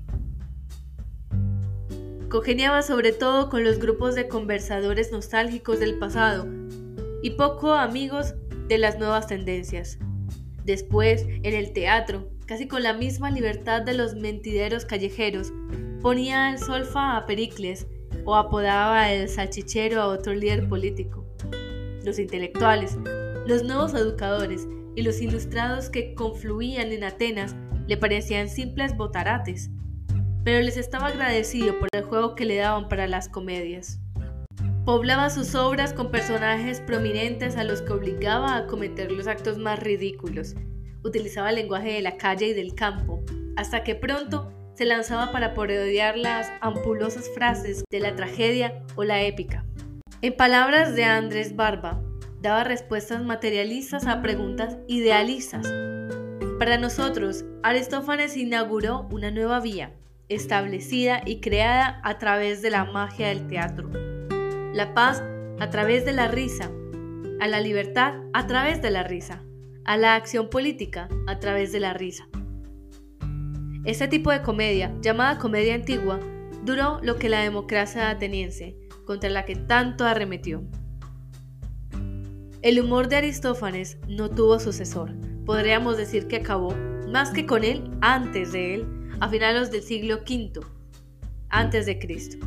Congeniaba 2.29 2.83
sobre 2.83 3.13
todo 3.13 3.51
con 3.51 3.63
los 3.63 3.79
grupos 3.79 4.15
de 4.15 4.27
conversadores 4.27 5.13
nostálgicos 5.13 5.81
del 5.81 5.99
pasado 5.99 6.47
y 7.23 7.31
poco 7.31 7.75
amigos 7.75 8.35
de 8.69 8.79
las 8.79 8.99
nuevas 8.99 9.27
tendencias. 9.27 9.99
Después, 10.65 11.27
en 11.29 11.55
el 11.55 11.73
teatro, 11.73 12.31
casi 12.47 12.67
con 12.67 12.83
la 12.83 12.95
misma 12.95 13.31
libertad 13.31 13.83
de 13.83 13.95
los 13.95 14.15
mentideros 14.15 14.85
callejeros, 14.85 15.53
ponía 16.01 16.51
el 16.51 16.59
solfa 16.59 17.17
a 17.17 17.27
Pericles 17.27 17.87
o 18.25 18.35
apodaba 18.35 19.13
el 19.13 19.29
salchichero 19.29 20.01
a 20.01 20.07
otro 20.07 20.33
líder 20.33 20.69
político. 20.69 21.27
Los 22.05 22.19
intelectuales, 22.19 22.97
los 23.47 23.63
nuevos 23.63 23.93
educadores 23.95 24.67
y 24.95 25.03
los 25.03 25.21
ilustrados 25.21 25.91
que 25.91 26.15
confluían 26.15 26.93
en 26.93 27.05
Atenas 27.05 27.55
le 27.87 27.97
parecían 27.97 28.49
simples 28.49 28.97
botarates, 28.97 29.71
pero 30.45 30.61
les 30.61 30.77
estaba 30.77 31.09
agradecido 31.09 31.79
por 31.79 31.89
el 31.93 32.03
juego 32.03 32.35
que 32.35 32.45
le 32.45 32.57
daban 32.57 32.89
para 32.89 33.07
las 33.07 33.29
comedias. 33.29 34.01
Poblaba 34.85 35.31
sus 35.31 35.55
obras 35.55 35.93
con 35.93 36.11
personajes 36.11 36.81
prominentes 36.81 37.57
a 37.57 37.63
los 37.63 37.83
que 37.83 37.93
obligaba 37.93 38.57
a 38.57 38.67
cometer 38.67 39.13
los 39.13 39.29
actos 39.29 39.57
más 39.57 39.79
ridículos. 39.79 40.55
Utilizaba 41.05 41.51
el 41.51 41.57
lenguaje 41.57 41.93
de 41.93 42.03
la 42.03 42.17
calle 42.17 42.49
y 42.49 42.53
del 42.53 42.75
campo, 42.75 43.23
hasta 43.57 43.85
que 43.85 43.95
pronto 43.95 44.53
se 44.75 44.85
lanzaba 44.85 45.31
para 45.31 45.55
parodiar 45.55 46.17
las 46.17 46.51
ampulosas 46.61 47.31
frases 47.35 47.85
de 47.91 48.01
la 48.01 48.17
tragedia 48.17 48.83
o 48.97 49.05
la 49.05 49.23
épica. 49.23 49.65
En 50.21 50.37
palabras 50.37 50.97
de 50.97 51.05
Andrés 51.05 51.55
Barba, 51.55 52.03
daba 52.41 52.65
respuestas 52.65 53.23
materialistas 53.23 54.07
a 54.07 54.21
preguntas 54.21 54.79
idealistas. 54.89 55.67
Para 56.63 56.79
nosotros, 56.79 57.45
Aristófanes 57.65 58.37
inauguró 58.37 59.09
una 59.11 59.33
nueva 59.33 59.59
vía, 59.59 59.97
establecida 60.29 61.21
y 61.27 61.41
creada 61.41 62.01
a 62.05 62.19
través 62.19 62.63
de 62.63 62.71
la 62.71 62.85
magia 62.85 63.31
del 63.31 63.49
teatro 63.49 63.91
la 64.73 64.95
paz 64.95 65.25
a 65.59 65.71
través 65.71 66.05
de 66.05 66.13
la 66.13 66.29
risa, 66.29 66.71
a 67.41 67.49
la 67.49 67.59
libertad 67.59 68.15
a 68.33 68.47
través 68.47 68.81
de 68.81 68.93
la 68.93 69.03
risa, 69.03 69.43
a 69.85 69.97
la 69.97 70.15
acción 70.15 70.51
política 70.51 71.09
a 71.27 71.41
través 71.41 71.73
de 71.73 71.81
la 71.81 71.95
risa. 71.95 72.29
Este 73.85 74.07
tipo 74.07 74.31
de 74.31 74.43
comedia, 74.43 74.95
llamada 75.01 75.41
comedia 75.41 75.75
antigua, 75.75 76.21
duró 76.65 77.01
lo 77.03 77.17
que 77.17 77.29
la 77.29 77.41
democracia 77.41 78.09
ateniense, 78.09 78.77
contra 79.05 79.31
la 79.31 79.45
que 79.45 79.57
tanto 79.57 80.05
arremetió. 80.05 80.63
El 82.63 82.79
humor 82.79 83.09
de 83.09 83.17
Aristófanes 83.17 83.99
no 84.07 84.31
tuvo 84.31 84.61
sucesor. 84.61 85.32
Podríamos 85.45 85.97
decir 85.97 86.29
que 86.29 86.37
acabó, 86.37 86.75
más 87.09 87.31
que 87.31 87.47
con 87.47 87.65
él, 87.65 87.91
antes 88.01 88.53
de 88.53 88.75
él, 88.75 88.87
a 89.21 89.29
finales 89.29 89.71
del 89.71 89.83
siglo 89.83 90.17
V, 90.19 90.61
antes 91.49 91.87
de 91.87 91.99
Cristo. 91.99 92.47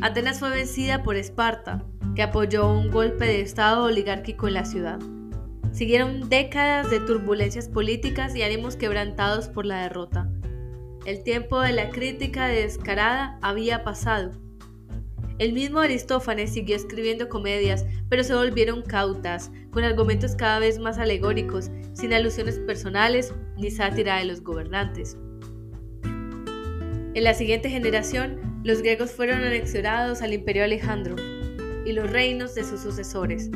Atenas 0.00 0.40
fue 0.40 0.50
vencida 0.50 1.02
por 1.02 1.16
Esparta, 1.16 1.84
que 2.14 2.22
apoyó 2.22 2.68
un 2.68 2.90
golpe 2.90 3.24
de 3.24 3.40
Estado 3.40 3.84
oligárquico 3.84 4.48
en 4.48 4.54
la 4.54 4.64
ciudad. 4.64 4.98
Siguieron 5.72 6.28
décadas 6.28 6.90
de 6.90 7.00
turbulencias 7.00 7.68
políticas 7.68 8.34
y 8.34 8.42
ánimos 8.42 8.76
quebrantados 8.76 9.48
por 9.48 9.64
la 9.64 9.82
derrota. 9.82 10.28
El 11.06 11.22
tiempo 11.24 11.60
de 11.60 11.72
la 11.72 11.90
crítica 11.90 12.46
descarada 12.46 13.38
había 13.42 13.84
pasado. 13.84 14.32
El 15.38 15.52
mismo 15.52 15.80
Aristófanes 15.80 16.52
siguió 16.52 16.76
escribiendo 16.76 17.28
comedias, 17.28 17.86
pero 18.08 18.22
se 18.24 18.34
volvieron 18.34 18.82
cautas, 18.82 19.50
con 19.70 19.84
argumentos 19.84 20.36
cada 20.36 20.58
vez 20.58 20.78
más 20.78 20.98
alegóricos, 20.98 21.70
sin 21.94 22.12
alusiones 22.12 22.58
personales 22.58 23.34
ni 23.56 23.70
sátira 23.70 24.18
de 24.18 24.26
los 24.26 24.42
gobernantes. 24.42 25.16
En 27.14 27.24
la 27.24 27.34
siguiente 27.34 27.68
generación, 27.68 28.40
los 28.64 28.80
griegos 28.80 29.10
fueron 29.10 29.42
anexionados 29.42 30.22
al 30.22 30.32
imperio 30.32 30.64
Alejandro 30.64 31.16
y 31.84 31.92
los 31.92 32.10
reinos 32.10 32.54
de 32.54 32.64
sus 32.64 32.80
sucesores. 32.80 33.50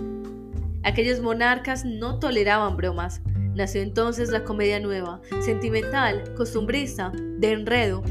Aquellos 0.82 1.20
monarcas 1.20 1.84
no 1.84 2.18
toleraban 2.18 2.76
bromas. 2.76 3.22
Nació 3.54 3.82
entonces 3.82 4.30
la 4.30 4.44
comedia 4.44 4.78
nueva, 4.78 5.20
sentimental, 5.40 6.34
costumbrista, 6.34 7.12
de 7.38 7.52
enredo, 7.52 8.02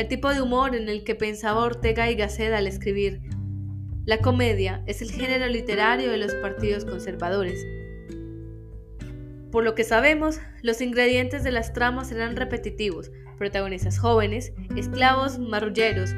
el 0.00 0.08
tipo 0.08 0.32
de 0.32 0.40
humor 0.40 0.74
en 0.74 0.88
el 0.88 1.04
que 1.04 1.14
pensaba 1.14 1.62
Ortega 1.62 2.10
y 2.10 2.14
Gasset 2.14 2.54
al 2.54 2.66
escribir. 2.66 3.20
La 4.06 4.22
comedia 4.22 4.82
es 4.86 5.02
el 5.02 5.10
género 5.10 5.46
literario 5.46 6.10
de 6.10 6.16
los 6.16 6.32
partidos 6.36 6.86
conservadores. 6.86 7.62
Por 9.52 9.62
lo 9.62 9.74
que 9.74 9.84
sabemos, 9.84 10.40
los 10.62 10.80
ingredientes 10.80 11.44
de 11.44 11.52
las 11.52 11.74
tramas 11.74 12.10
eran 12.12 12.36
repetitivos, 12.36 13.10
protagonistas 13.36 13.98
jóvenes, 13.98 14.54
esclavos 14.74 15.38
marrulleros, 15.38 16.14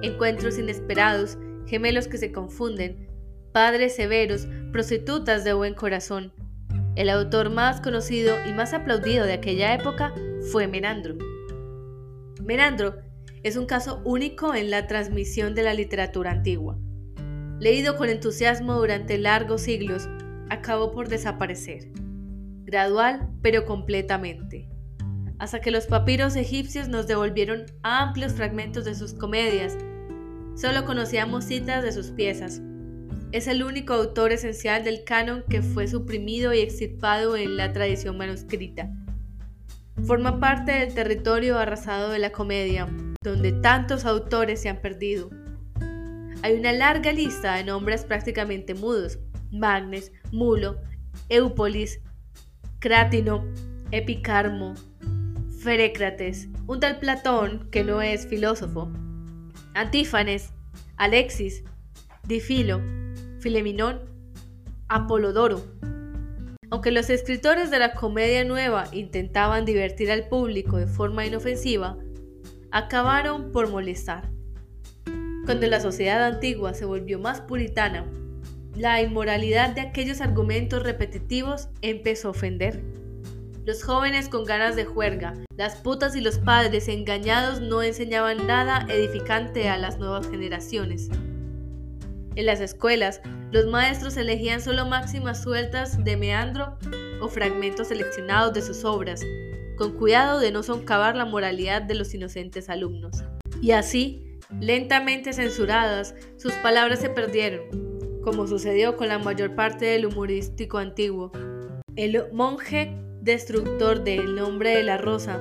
encuentros 0.00 0.58
inesperados, 0.58 1.36
gemelos 1.66 2.08
que 2.08 2.16
se 2.16 2.32
confunden, 2.32 3.10
padres 3.52 3.94
severos, 3.94 4.48
prostitutas 4.72 5.44
de 5.44 5.52
buen 5.52 5.74
corazón. 5.74 6.32
El 6.96 7.10
autor 7.10 7.50
más 7.50 7.82
conocido 7.82 8.36
y 8.48 8.54
más 8.54 8.72
aplaudido 8.72 9.26
de 9.26 9.34
aquella 9.34 9.74
época 9.74 10.14
fue 10.50 10.66
Menandro. 10.66 11.16
Menandro 12.42 13.06
es 13.42 13.56
un 13.56 13.66
caso 13.66 14.02
único 14.04 14.54
en 14.54 14.70
la 14.70 14.86
transmisión 14.86 15.54
de 15.54 15.62
la 15.62 15.74
literatura 15.74 16.30
antigua. 16.30 16.78
Leído 17.60 17.96
con 17.96 18.08
entusiasmo 18.08 18.74
durante 18.74 19.18
largos 19.18 19.62
siglos, 19.62 20.08
acabó 20.48 20.92
por 20.92 21.08
desaparecer, 21.08 21.90
gradual 22.64 23.28
pero 23.42 23.64
completamente 23.64 24.68
hasta 25.38 25.60
que 25.60 25.70
los 25.70 25.86
papiros 25.86 26.36
egipcios 26.36 26.88
nos 26.88 27.06
devolvieron 27.06 27.66
amplios 27.82 28.32
fragmentos 28.32 28.84
de 28.84 28.94
sus 28.94 29.14
comedias. 29.14 29.76
Solo 30.56 30.84
conocíamos 30.84 31.44
citas 31.44 31.84
de 31.84 31.92
sus 31.92 32.10
piezas. 32.10 32.60
Es 33.30 33.46
el 33.46 33.62
único 33.62 33.92
autor 33.92 34.32
esencial 34.32 34.82
del 34.82 35.04
canon 35.04 35.44
que 35.48 35.62
fue 35.62 35.86
suprimido 35.86 36.52
y 36.52 36.60
extirpado 36.60 37.36
en 37.36 37.56
la 37.56 37.72
tradición 37.72 38.16
manuscrita. 38.16 38.90
Forma 40.06 40.40
parte 40.40 40.72
del 40.72 40.94
territorio 40.94 41.58
arrasado 41.58 42.10
de 42.10 42.18
la 42.18 42.30
comedia, 42.30 42.88
donde 43.22 43.50
tantos 43.52 44.04
autores 44.04 44.60
se 44.60 44.68
han 44.68 44.80
perdido. 44.80 45.30
Hay 46.42 46.54
una 46.54 46.72
larga 46.72 47.12
lista 47.12 47.56
de 47.56 47.64
nombres 47.64 48.04
prácticamente 48.04 48.74
mudos: 48.74 49.18
Magnes, 49.50 50.12
Mulo, 50.30 50.80
Eupolis, 51.28 52.00
Crátino, 52.78 53.44
Epicarmo, 53.90 54.74
Ferécrates, 55.60 56.48
un 56.66 56.78
tal 56.78 57.00
Platón 57.00 57.68
que 57.70 57.82
no 57.82 58.00
es 58.02 58.26
filósofo, 58.26 58.92
Antífanes, 59.74 60.52
Alexis, 60.96 61.64
Difilo, 62.24 62.80
Fileminón, 63.40 64.00
Apolodoro. 64.88 65.64
Aunque 66.70 66.92
los 66.92 67.10
escritores 67.10 67.70
de 67.70 67.78
la 67.78 67.94
comedia 67.94 68.44
nueva 68.44 68.84
intentaban 68.92 69.64
divertir 69.64 70.12
al 70.12 70.28
público 70.28 70.76
de 70.76 70.86
forma 70.86 71.24
inofensiva, 71.24 71.96
acabaron 72.70 73.52
por 73.52 73.68
molestar. 73.68 74.28
Cuando 75.44 75.66
la 75.66 75.80
sociedad 75.80 76.24
antigua 76.24 76.74
se 76.74 76.84
volvió 76.84 77.18
más 77.18 77.40
puritana, 77.40 78.04
la 78.76 79.00
inmoralidad 79.02 79.74
de 79.74 79.80
aquellos 79.80 80.20
argumentos 80.20 80.82
repetitivos 80.82 81.68
empezó 81.82 82.28
a 82.28 82.30
ofender. 82.32 82.82
Los 83.64 83.82
jóvenes 83.82 84.28
con 84.28 84.44
ganas 84.44 84.76
de 84.76 84.84
juerga, 84.84 85.34
las 85.56 85.76
putas 85.76 86.14
y 86.16 86.20
los 86.20 86.38
padres 86.38 86.88
engañados 86.88 87.60
no 87.60 87.82
enseñaban 87.82 88.46
nada 88.46 88.86
edificante 88.88 89.68
a 89.68 89.76
las 89.76 89.98
nuevas 89.98 90.28
generaciones. 90.28 91.08
En 92.34 92.46
las 92.46 92.60
escuelas, 92.60 93.20
los 93.50 93.66
maestros 93.66 94.16
elegían 94.16 94.60
solo 94.60 94.86
máximas 94.86 95.42
sueltas 95.42 96.02
de 96.04 96.16
meandro 96.16 96.78
o 97.20 97.28
fragmentos 97.28 97.88
seleccionados 97.88 98.52
de 98.54 98.62
sus 98.62 98.84
obras, 98.84 99.22
con 99.78 99.92
cuidado 99.92 100.40
de 100.40 100.50
no 100.52 100.62
soncavar 100.62 101.16
la 101.16 101.24
moralidad 101.24 101.80
de 101.80 101.94
los 101.94 102.12
inocentes 102.12 102.68
alumnos. 102.68 103.24
Y 103.62 103.70
así, 103.70 104.38
lentamente 104.60 105.32
censuradas, 105.32 106.14
sus 106.36 106.52
palabras 106.54 106.98
se 106.98 107.08
perdieron, 107.08 108.20
como 108.22 108.46
sucedió 108.46 108.96
con 108.96 109.08
la 109.08 109.18
mayor 109.18 109.54
parte 109.54 109.86
del 109.86 110.06
humorístico 110.06 110.78
antiguo. 110.78 111.32
El 111.96 112.30
monje 112.32 112.94
destructor 113.20 114.04
del 114.04 114.34
nombre 114.34 114.76
de 114.76 114.82
la 114.82 114.96
rosa, 114.96 115.40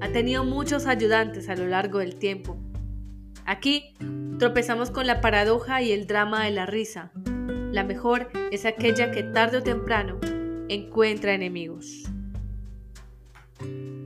ha 0.00 0.08
tenido 0.10 0.44
muchos 0.44 0.86
ayudantes 0.86 1.48
a 1.48 1.56
lo 1.56 1.66
largo 1.66 1.98
del 2.00 2.16
tiempo. 2.16 2.58
Aquí 3.44 3.94
tropezamos 4.38 4.90
con 4.90 5.06
la 5.06 5.20
paradoja 5.20 5.82
y 5.82 5.92
el 5.92 6.06
drama 6.06 6.44
de 6.44 6.50
la 6.50 6.66
risa. 6.66 7.12
La 7.72 7.84
mejor 7.84 8.30
es 8.50 8.64
aquella 8.64 9.10
que 9.10 9.22
tarde 9.22 9.58
o 9.58 9.62
temprano 9.62 10.18
encuentra 10.68 11.32
enemigos. 11.32 12.04
thank 13.58 13.70
you 13.70 13.97